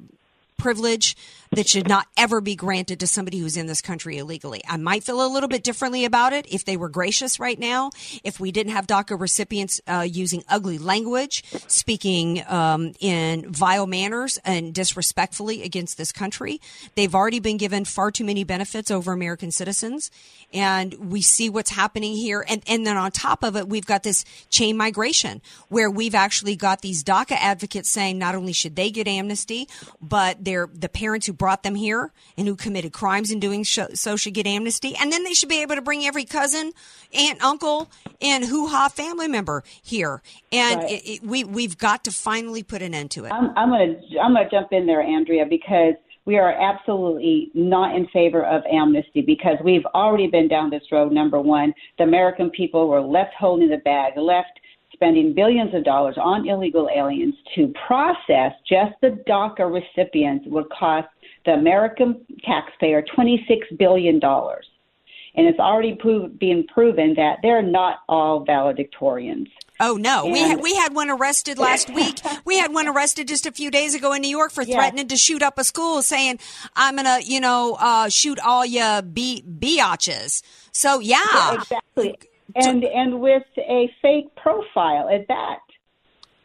[0.56, 1.16] privilege
[1.52, 4.60] that should not ever be granted to somebody who's in this country illegally.
[4.68, 7.90] I might feel a little bit differently about it if they were gracious right now,
[8.24, 14.38] if we didn't have DACA recipients uh, using ugly language, speaking um, in vile manners
[14.44, 16.60] and disrespectfully against this country.
[16.94, 20.10] They've already been given far too many benefits over American citizens.
[20.52, 22.44] And we see what's happening here.
[22.48, 26.56] And, and then on top of it, we've got this chain migration where we've actually
[26.56, 29.68] got these DACA advocates saying not only should they get amnesty,
[30.00, 34.16] but they're the parents who brought them here and who committed crimes in doing so
[34.16, 34.94] should get amnesty.
[34.98, 36.72] And then they should be able to bring every cousin,
[37.12, 37.90] aunt, uncle,
[38.22, 40.22] and hoo ha family member here.
[40.52, 40.92] And right.
[40.92, 43.32] it, it, we, we've got to finally put an end to it.
[43.32, 45.94] I'm, I'm going to I'm gonna jump in there, Andrea, because
[46.26, 51.12] we are absolutely not in favor of amnesty because we've already been down this road.
[51.12, 54.60] Number one, the American people were left holding the bag, left
[54.96, 61.08] spending billions of dollars on illegal aliens to process just the DACA recipients would cost
[61.44, 64.20] the American taxpayer $26 billion.
[64.22, 69.48] And it's already prove, being proven that they're not all valedictorians.
[69.78, 72.18] Oh no, and we had, we had one arrested last week.
[72.46, 75.10] we had one arrested just a few days ago in New York for threatening yes.
[75.10, 76.38] to shoot up a school, saying,
[76.74, 80.42] "I'm gonna, you know, uh, shoot all you be biatches."
[80.72, 82.16] So yeah, yeah exactly
[82.54, 85.58] and and with a fake profile at that.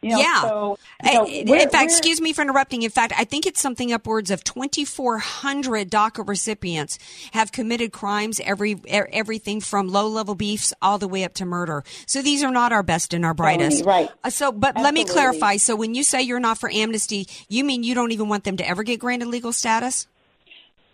[0.01, 0.41] You know, yeah.
[0.41, 2.81] So, you know, in fact, excuse me for interrupting.
[2.81, 6.97] In fact, I think it's something upwards of 2,400 DACA recipients
[7.33, 11.83] have committed crimes, every everything from low level beefs all the way up to murder.
[12.07, 13.85] So these are not our best and our brightest.
[13.85, 14.09] right.
[14.23, 14.83] Uh, so, but Absolutely.
[14.83, 15.57] let me clarify.
[15.57, 18.57] So when you say you're not for amnesty, you mean you don't even want them
[18.57, 20.07] to ever get granted legal status?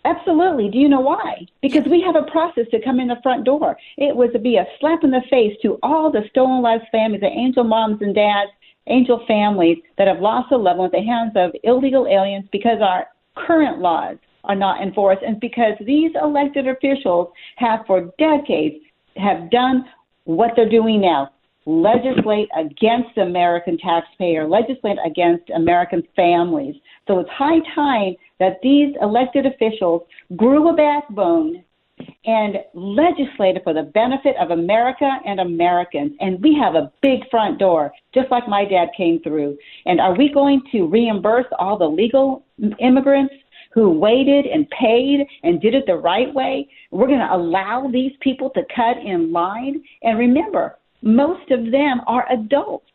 [0.08, 0.70] Absolutely.
[0.70, 1.45] Do you know why?
[1.62, 3.76] Because we have a process to come in the front door.
[3.97, 7.28] It would be a slap in the face to all the stolen lives families, the
[7.28, 8.51] angel moms and dads,
[8.88, 12.80] angel families that have lost a loved one at the hands of illegal aliens because
[12.82, 17.28] our current laws are not enforced and because these elected officials
[17.58, 18.78] have for decades
[19.18, 19.84] have done
[20.24, 21.30] what they're doing now
[21.68, 26.76] legislate against American taxpayer, legislate against American families.
[27.08, 30.03] So it's high time that these elected officials
[30.35, 31.63] grew a backbone
[32.25, 36.13] and legislated for the benefit of America and Americans.
[36.19, 39.57] And we have a big front door, just like my dad came through.
[39.85, 42.45] And are we going to reimburse all the legal
[42.79, 43.33] immigrants
[43.73, 46.69] who waited and paid and did it the right way?
[46.91, 49.83] We're going to allow these people to cut in line.
[50.03, 52.85] And remember, most of them are adults.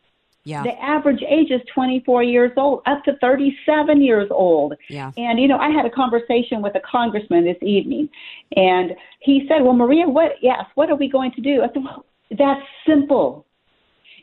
[0.44, 0.64] Yeah.
[0.64, 4.74] The average age is 24 years old, up to 37 years old.
[4.88, 5.12] Yeah.
[5.16, 8.08] And, you know, I had a conversation with a congressman this evening,
[8.56, 11.62] and he said, Well, Maria, what, yes, what are we going to do?
[11.62, 12.04] I said, Well,
[12.36, 13.46] that's simple.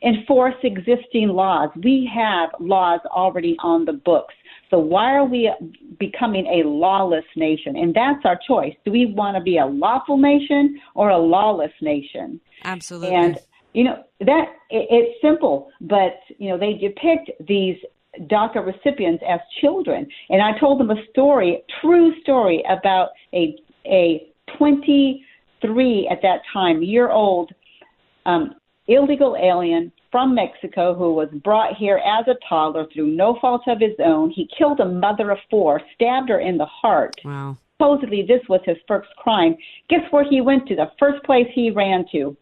[0.04, 1.70] Enforce existing laws.
[1.84, 4.34] We have laws already on the books.
[4.70, 5.52] So why are we
[6.00, 7.76] becoming a lawless nation?
[7.76, 8.74] And that's our choice.
[8.86, 12.40] Do we want to be a lawful nation or a lawless nation?
[12.64, 13.16] Absolutely.
[13.16, 13.40] And
[13.74, 17.78] you know that it, it's simple, but you know they depict these
[18.22, 23.56] DACA recipients as children, and I told them a story, true story about a
[23.86, 27.52] a 23 at that time year old
[28.26, 28.56] um,
[28.88, 33.80] illegal alien from Mexico who was brought here as a toddler through no fault of
[33.80, 34.32] his own.
[34.32, 37.16] He killed a mother of four, stabbed her in the heart.
[37.24, 37.58] Wow.
[37.78, 39.56] Supposedly, this was his first crime.
[39.90, 40.76] Guess where he went to?
[40.76, 42.36] The first place he ran to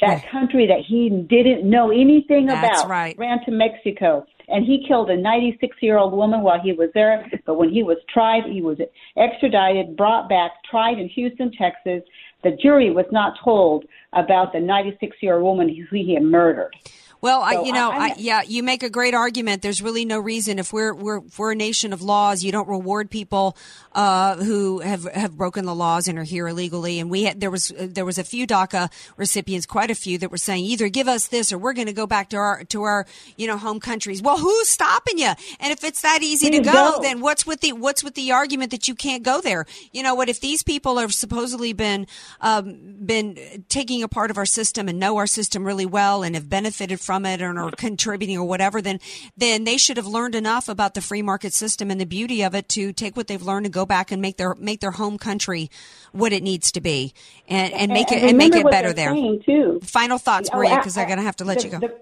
[0.00, 2.90] that country that he didn't know anything That's about.
[2.90, 3.16] right.
[3.18, 4.26] Ran to Mexico.
[4.48, 7.28] And he killed a 96 year old woman while he was there.
[7.46, 8.78] But when he was tried, he was
[9.16, 12.02] extradited, brought back, tried in Houston, Texas.
[12.44, 16.76] The jury was not told about the 96 year old woman who he had murdered.
[17.20, 19.62] Well, I, you know, I- yeah, you make a great argument.
[19.62, 23.10] There's really no reason if we're we're we're a nation of laws, you don't reward
[23.10, 23.56] people
[23.92, 27.00] uh, who have have broken the laws and are here illegally.
[27.00, 30.30] And we had, there was there was a few DACA recipients, quite a few, that
[30.30, 32.82] were saying either give us this or we're going to go back to our to
[32.82, 33.06] our
[33.36, 34.20] you know home countries.
[34.22, 35.32] Well, who's stopping you?
[35.60, 36.98] And if it's that easy to go, go.
[37.02, 39.64] then what's with the what's with the argument that you can't go there?
[39.92, 40.28] You know what?
[40.28, 42.06] If these people have supposedly been
[42.40, 46.34] um, been taking a part of our system and know our system really well and
[46.34, 49.00] have benefited from it and are contributing or whatever, then
[49.36, 52.54] then they should have learned enough about the free market system and the beauty of
[52.54, 55.16] it to take what they've learned and go back and make their make their home
[55.18, 55.70] country
[56.12, 57.14] what it needs to be
[57.48, 59.14] and, and make it and make it better there.
[59.46, 59.80] too.
[59.82, 61.78] Final thoughts, Oh, Maria, because I'm going to have to let the- you go.
[61.78, 61.94] the-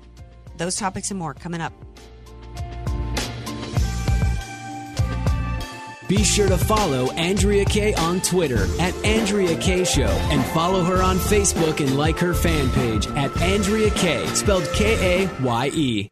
[0.57, 1.73] Those topics and more coming up.
[6.09, 11.01] Be sure to follow Andrea Kaye on Twitter at Andrea Kaye Show and follow her
[11.01, 16.12] on Facebook and like her fan page at Andrea Kaye, spelled K A Y E.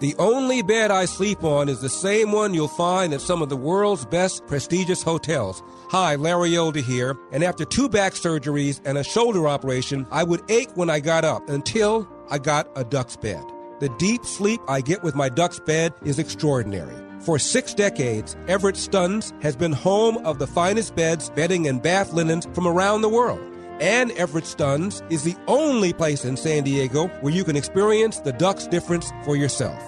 [0.00, 3.48] The only bed I sleep on is the same one you'll find at some of
[3.48, 5.62] the world's best prestigious hotels.
[5.90, 10.42] Hi, Larry Elder here, and after two back surgeries and a shoulder operation, I would
[10.50, 13.44] ache when I got up until I got a Dux bed.
[13.78, 16.94] The deep sleep I get with my Dux bed is extraordinary.
[17.20, 22.12] For six decades, Everett Stunz has been home of the finest beds, bedding, and bath
[22.12, 23.53] linens from around the world.
[23.80, 28.32] And Everett Stunz is the only place in San Diego where you can experience the
[28.32, 29.82] Dux difference for yourself.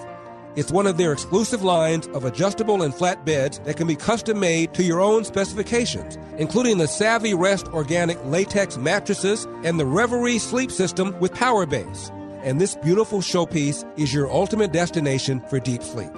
[0.57, 4.39] It's one of their exclusive lines of adjustable and flat beds that can be custom
[4.39, 10.39] made to your own specifications, including the Savvy Rest organic latex mattresses and the Reverie
[10.39, 12.11] sleep system with power base.
[12.41, 16.09] And this beautiful showpiece is your ultimate destination for deep sleep.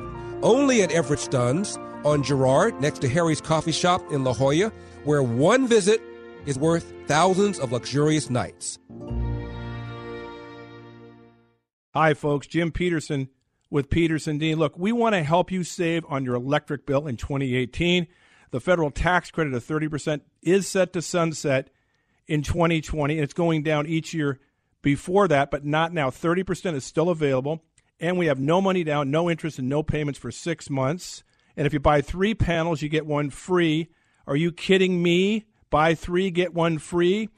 [0.41, 4.71] Only at Everett Stunz on Girard next to Harry's Coffee Shop in La Jolla,
[5.03, 6.01] where one visit
[6.49, 8.79] is worth thousands of luxurious nights.
[11.93, 12.47] Hi, folks.
[12.47, 13.29] Jim Peterson
[13.69, 14.57] with Peterson Dean.
[14.57, 18.07] Look, we want to help you save on your electric bill in 2018.
[18.51, 21.69] The federal tax credit of 30% is set to sunset
[22.27, 24.39] in 2020, and it's going down each year
[24.81, 26.09] before that, but not now.
[26.09, 27.63] 30% is still available,
[27.99, 31.23] and we have no money down, no interest, and no payments for six months.
[31.55, 33.89] And if you buy three panels, you get one free.
[34.25, 35.45] Are you kidding me?
[35.69, 37.29] Buy three, get one free.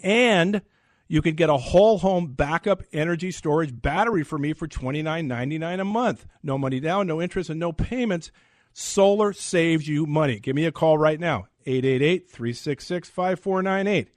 [0.00, 0.62] And
[1.08, 5.84] you could get a whole home backup energy storage battery for me for $29.99 a
[5.84, 6.26] month.
[6.42, 8.30] No money down, no interest, and no payments.
[8.72, 10.38] Solar saves you money.
[10.38, 14.08] Give me a call right now 888 366 5498.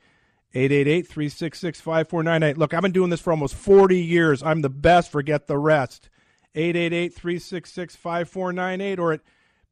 [0.56, 2.58] 888 366 5498.
[2.60, 4.44] Look, I've been doing this for almost 40 years.
[4.44, 5.12] I'm the best.
[5.12, 6.10] Forget the rest.
[6.54, 9.22] 888 366 5498 or at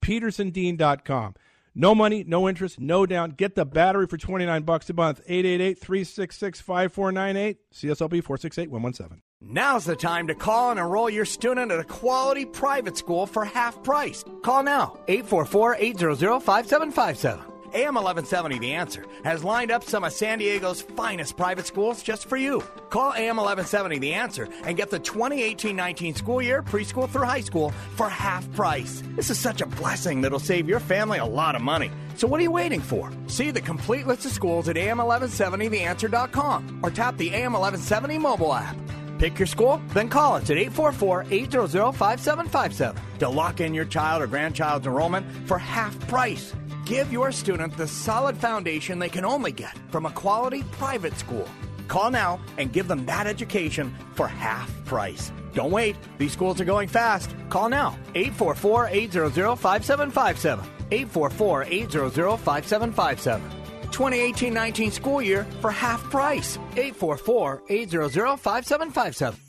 [0.02, 1.36] petersondean.com.
[1.74, 3.32] No money, no interest, no down.
[3.32, 5.22] Get the battery for 29 bucks a month.
[5.28, 7.58] 888-366-5498.
[7.74, 9.22] CSLB 468-117.
[9.44, 13.44] Now's the time to call and enroll your student at a quality private school for
[13.44, 14.24] half price.
[14.44, 14.98] Call now.
[15.08, 17.51] 844-800-5757.
[17.74, 22.28] AM 1170 The Answer has lined up some of San Diego's finest private schools just
[22.28, 22.62] for you.
[22.90, 27.42] Call AM 1170 The Answer and get the 2018 19 school year, preschool through high
[27.42, 29.04] school, for half price.
[29.16, 31.92] This is such a blessing that'll save your family a lot of money.
[32.16, 33.12] So, what are you waiting for?
[33.28, 38.76] See the complete list of schools at AM1170TheAnswer.com or tap the AM 1170 mobile app.
[39.18, 44.24] Pick your school, then call us at 844 800 5757 to lock in your child
[44.24, 46.54] or grandchild's enrollment for half price.
[46.86, 51.48] Give your student the solid foundation they can only get from a quality private school.
[51.88, 55.32] Call now and give them that education for half price.
[55.54, 55.96] Don't wait.
[56.18, 57.36] These schools are going fast.
[57.50, 57.98] Call now.
[58.16, 60.66] 844 800 5757.
[60.92, 63.52] 844 800 5757.
[63.92, 66.58] 2018 19 school year for half price.
[66.78, 69.40] 844 800 5757.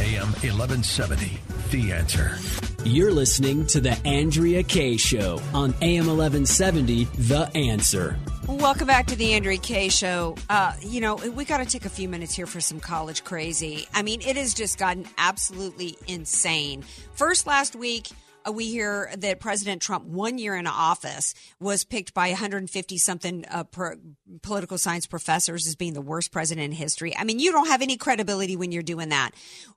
[0.00, 1.38] AM 1170,
[1.70, 2.36] The Answer.
[2.84, 8.18] You're listening to The Andrea Kaye Show on AM 1170, The Answer.
[8.48, 10.34] Welcome back to the Andrea Kaye Show.
[10.48, 13.86] Uh, you know, we got to take a few minutes here for some college crazy.
[13.94, 16.82] I mean, it has just gotten absolutely insane.
[17.12, 18.08] First, last week,
[18.52, 23.64] we hear that President Trump, one year in office, was picked by 150 something uh,
[23.64, 23.96] pro-
[24.42, 27.16] political science professors as being the worst president in history.
[27.16, 29.32] I mean, you don't have any credibility when you're doing that.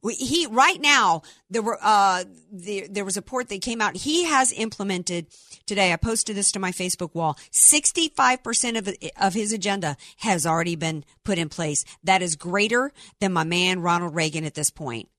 [0.10, 3.96] He right now there were uh, the, there was a report that came out.
[3.98, 5.28] He has implemented
[5.66, 5.94] today.
[5.94, 7.38] I posted this to my Facebook wall.
[7.52, 11.86] 65 percent of of his agenda has already been put in place.
[12.04, 15.10] That is greater than my man Ronald Reagan at this point.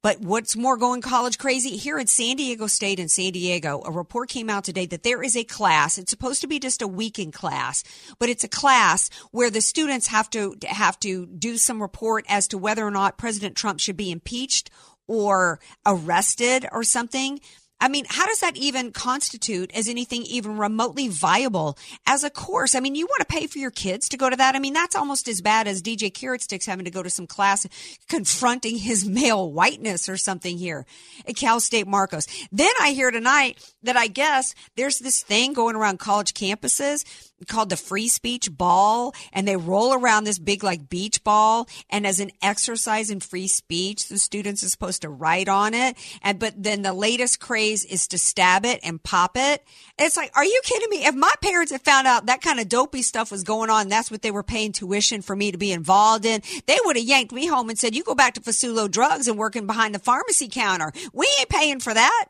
[0.00, 3.90] But what's more going college crazy here at San Diego State in San Diego, a
[3.90, 5.98] report came out today that there is a class.
[5.98, 7.82] It's supposed to be just a weekend class,
[8.20, 12.46] but it's a class where the students have to have to do some report as
[12.48, 14.70] to whether or not President Trump should be impeached
[15.08, 17.40] or arrested or something.
[17.80, 22.74] I mean, how does that even constitute as anything even remotely viable as a course?
[22.74, 24.56] I mean, you want to pay for your kids to go to that?
[24.56, 27.26] I mean, that's almost as bad as DJ Carrot Sticks having to go to some
[27.26, 27.66] class
[28.08, 30.86] confronting his male whiteness or something here
[31.26, 32.26] at Cal State Marcos.
[32.50, 37.04] Then I hear tonight that I guess there's this thing going around college campuses
[37.46, 42.06] called the free speech ball and they roll around this big like beach ball and
[42.06, 45.96] as an exercise in free speech the students are supposed to write on it.
[46.22, 49.64] And but then the latest craze is to stab it and pop it.
[49.98, 51.04] It's like are you kidding me?
[51.04, 54.10] If my parents had found out that kind of dopey stuff was going on that's
[54.10, 57.32] what they were paying tuition for me to be involved in they would have yanked
[57.32, 60.48] me home and said you go back to Fasulo drugs and working behind the pharmacy
[60.48, 60.92] counter.
[61.12, 62.26] We ain't paying for that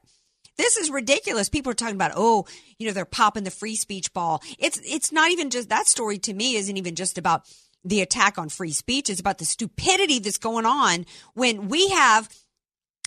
[0.59, 1.49] this is ridiculous.
[1.49, 2.45] People are talking about, oh,
[2.79, 4.43] you know, they're popping the free speech ball.
[4.59, 7.43] It's it's not even just that story to me isn't even just about
[7.85, 9.09] the attack on free speech.
[9.09, 12.29] It's about the stupidity that's going on when we have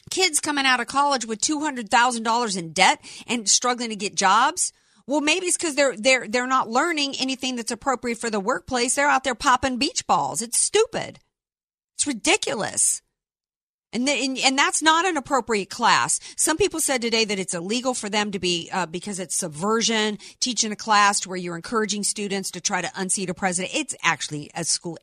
[0.09, 3.95] kids coming out of college with two hundred thousand dollars in debt and struggling to
[3.95, 4.73] get jobs.
[5.05, 8.95] Well, maybe it's because they're they're they're not learning anything that's appropriate for the workplace.
[8.95, 10.41] They're out there popping beach balls.
[10.41, 11.19] It's stupid.
[11.95, 13.01] It's ridiculous.
[13.93, 16.19] And, the, and, and that's not an appropriate class.
[16.37, 20.17] Some people said today that it's illegal for them to be uh, because it's subversion,
[20.39, 23.75] teaching a class where you're encouraging students to try to unseat a president.
[23.75, 24.97] It's actually a school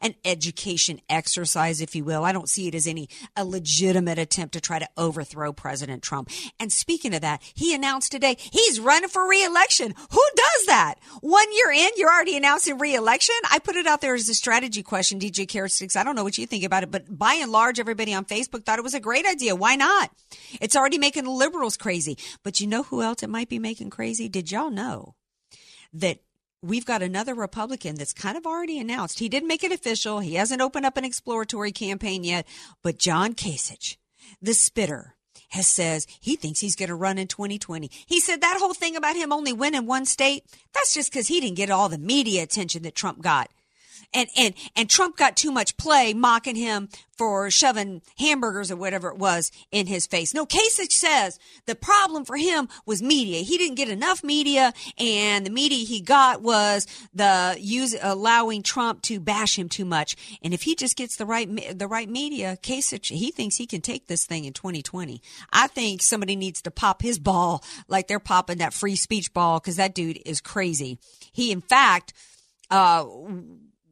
[0.00, 2.24] an education exercise, if you will.
[2.24, 6.30] I don't see it as any a legitimate attempt to try to overthrow President Trump.
[6.58, 9.94] And speaking of that, he announced today he's running for reelection.
[10.10, 10.96] Who does that?
[11.20, 13.34] One year in, you're already announcing reelection.
[13.50, 15.72] I put it out there as a strategy question, DJ Carrot.
[15.96, 18.64] I don't know what you think about it, but by and large, everybody on Facebook
[18.64, 19.54] thought it was a great idea.
[19.54, 20.10] Why not?
[20.60, 22.18] It's already making the liberals crazy.
[22.42, 24.28] But you know who else it might be making crazy?
[24.28, 25.14] Did y'all know
[25.92, 26.18] that
[26.64, 29.18] we've got another Republican that's kind of already announced.
[29.18, 30.20] He didn't make it official.
[30.20, 32.46] He hasn't opened up an exploratory campaign yet,
[32.82, 33.96] but John Kasich,
[34.40, 35.14] the spitter,
[35.50, 37.90] has says he thinks he's going to run in 2020.
[38.06, 41.40] He said that whole thing about him only winning one state, that's just because he
[41.40, 43.50] didn't get all the media attention that Trump got
[44.14, 49.08] and and and Trump got too much play mocking him for shoving hamburgers or whatever
[49.08, 50.34] it was in his face.
[50.34, 53.42] No, Kasich says the problem for him was media.
[53.42, 59.02] He didn't get enough media, and the media he got was the use allowing Trump
[59.02, 60.16] to bash him too much.
[60.42, 63.80] And if he just gets the right the right media, Kasich he thinks he can
[63.80, 65.20] take this thing in 2020.
[65.52, 69.60] I think somebody needs to pop his ball like they're popping that free speech ball
[69.60, 70.98] because that dude is crazy.
[71.32, 72.12] He, in fact.
[72.70, 73.04] Uh,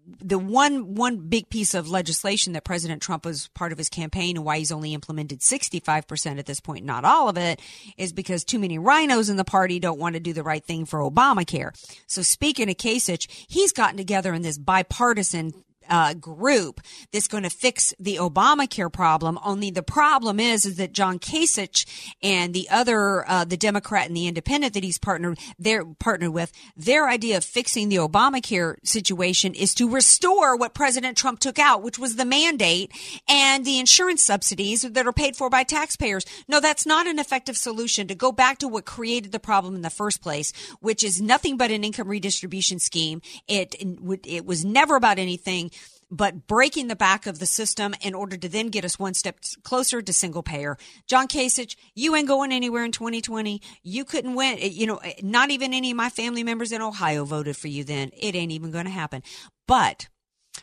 [0.06, 4.36] the one one big piece of legislation that President Trump was part of his campaign
[4.36, 7.60] and why he's only implemented 65% at this point, not all of it,
[7.96, 10.84] is because too many RINOs in the party don't want to do the right thing
[10.84, 11.70] for Obamacare.
[12.06, 15.52] So speaking of Kasich, he's gotten together in this bipartisan
[15.88, 16.80] uh, group
[17.12, 19.38] that's going to fix the Obamacare problem.
[19.44, 21.86] Only the problem is, is that John Kasich
[22.22, 26.52] and the other, uh, the Democrat and the Independent that he's partnered, they're partnered with,
[26.76, 31.82] their idea of fixing the Obamacare situation is to restore what President Trump took out,
[31.82, 32.92] which was the mandate
[33.28, 36.24] and the insurance subsidies that are paid for by taxpayers.
[36.48, 39.82] No, that's not an effective solution to go back to what created the problem in
[39.82, 43.20] the first place, which is nothing but an income redistribution scheme.
[43.48, 43.74] It,
[44.24, 45.70] it was never about anything
[46.12, 49.38] but breaking the back of the system in order to then get us one step
[49.64, 50.76] closer to single payer.
[51.06, 53.62] John Kasich, you ain't going anywhere in 2020.
[53.82, 54.58] You couldn't win.
[54.60, 57.68] Eh, you know, eh, not even any of my family members in Ohio voted for
[57.68, 58.10] you then.
[58.12, 59.22] It ain't even going to happen.
[59.66, 60.08] But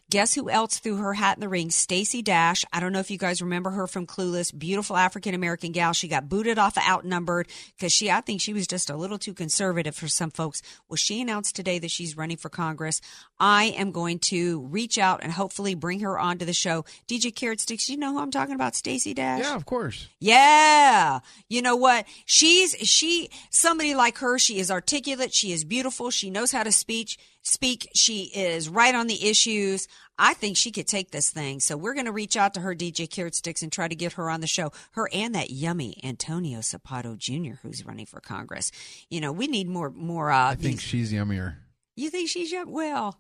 [0.10, 1.70] Guess who else threw her hat in the ring?
[1.70, 2.66] Stacey Dash.
[2.74, 4.58] I don't know if you guys remember her from Clueless.
[4.58, 5.94] Beautiful African American gal.
[5.94, 9.20] She got booted off of Outnumbered because she, I think she was just a little
[9.20, 10.62] too conservative for some folks.
[10.88, 13.02] Well, she announced today that she's running for Congress.
[13.40, 16.86] I am going to reach out and hopefully bring her onto the show.
[17.08, 18.76] DJ Carrot Sticks, you know who I'm talking about?
[18.76, 19.42] Stacey Dash?
[19.44, 20.08] Yeah, of course.
[20.20, 21.20] Yeah.
[21.48, 22.06] You know what?
[22.26, 25.34] She's, she, somebody like her, she is articulate.
[25.34, 26.10] She is beautiful.
[26.10, 27.90] She knows how to speak speak.
[27.96, 29.88] She is right on the issues.
[30.18, 31.60] I think she could take this thing.
[31.60, 34.14] So we're going to reach out to her, DJ Carrot Sticks, and try to get
[34.14, 34.72] her on the show.
[34.92, 38.72] Her and that yummy Antonio Sabato Jr., who's running for Congress.
[39.10, 40.30] You know, we need more, more.
[40.32, 41.56] Uh, I think she's yummier.
[41.96, 42.72] You think she's young?
[42.72, 43.20] Well,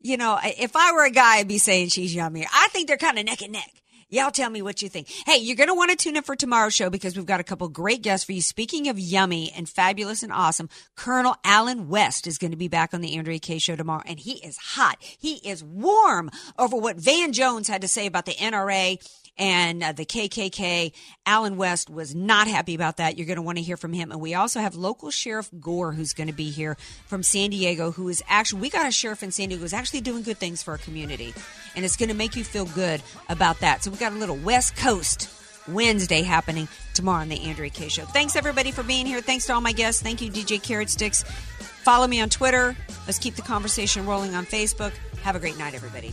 [0.00, 2.46] you know, if I were a guy, I'd be saying she's yummier.
[2.52, 3.70] I think they're kind of neck and neck.
[4.12, 5.08] Y'all tell me what you think.
[5.24, 7.44] Hey, you're going to want to tune in for tomorrow's show because we've got a
[7.44, 8.42] couple great guests for you.
[8.42, 12.92] Speaking of yummy and fabulous and awesome, Colonel Allen West is going to be back
[12.92, 14.96] on the Andrea Kaye show tomorrow and he is hot.
[15.00, 18.98] He is warm over what Van Jones had to say about the NRA
[19.38, 20.92] and uh, the KKK.
[21.26, 23.16] Allen West was not happy about that.
[23.16, 24.10] You're going to want to hear from him.
[24.10, 26.76] And we also have local Sheriff Gore who's going to be here
[27.06, 30.00] from San Diego, who is actually, we got a sheriff in San Diego who's actually
[30.00, 31.32] doing good things for our community.
[31.76, 33.84] And it's going to make you feel good about that.
[33.84, 35.28] So we got a little West Coast
[35.68, 38.04] Wednesday happening tomorrow on the Andrea Kaye Show.
[38.04, 39.20] Thanks everybody for being here.
[39.20, 40.02] Thanks to all my guests.
[40.02, 41.22] Thank you, DJ Carrot Sticks.
[41.22, 42.76] Follow me on Twitter.
[43.06, 44.92] Let's keep the conversation rolling on Facebook.
[45.22, 46.12] Have a great night, everybody.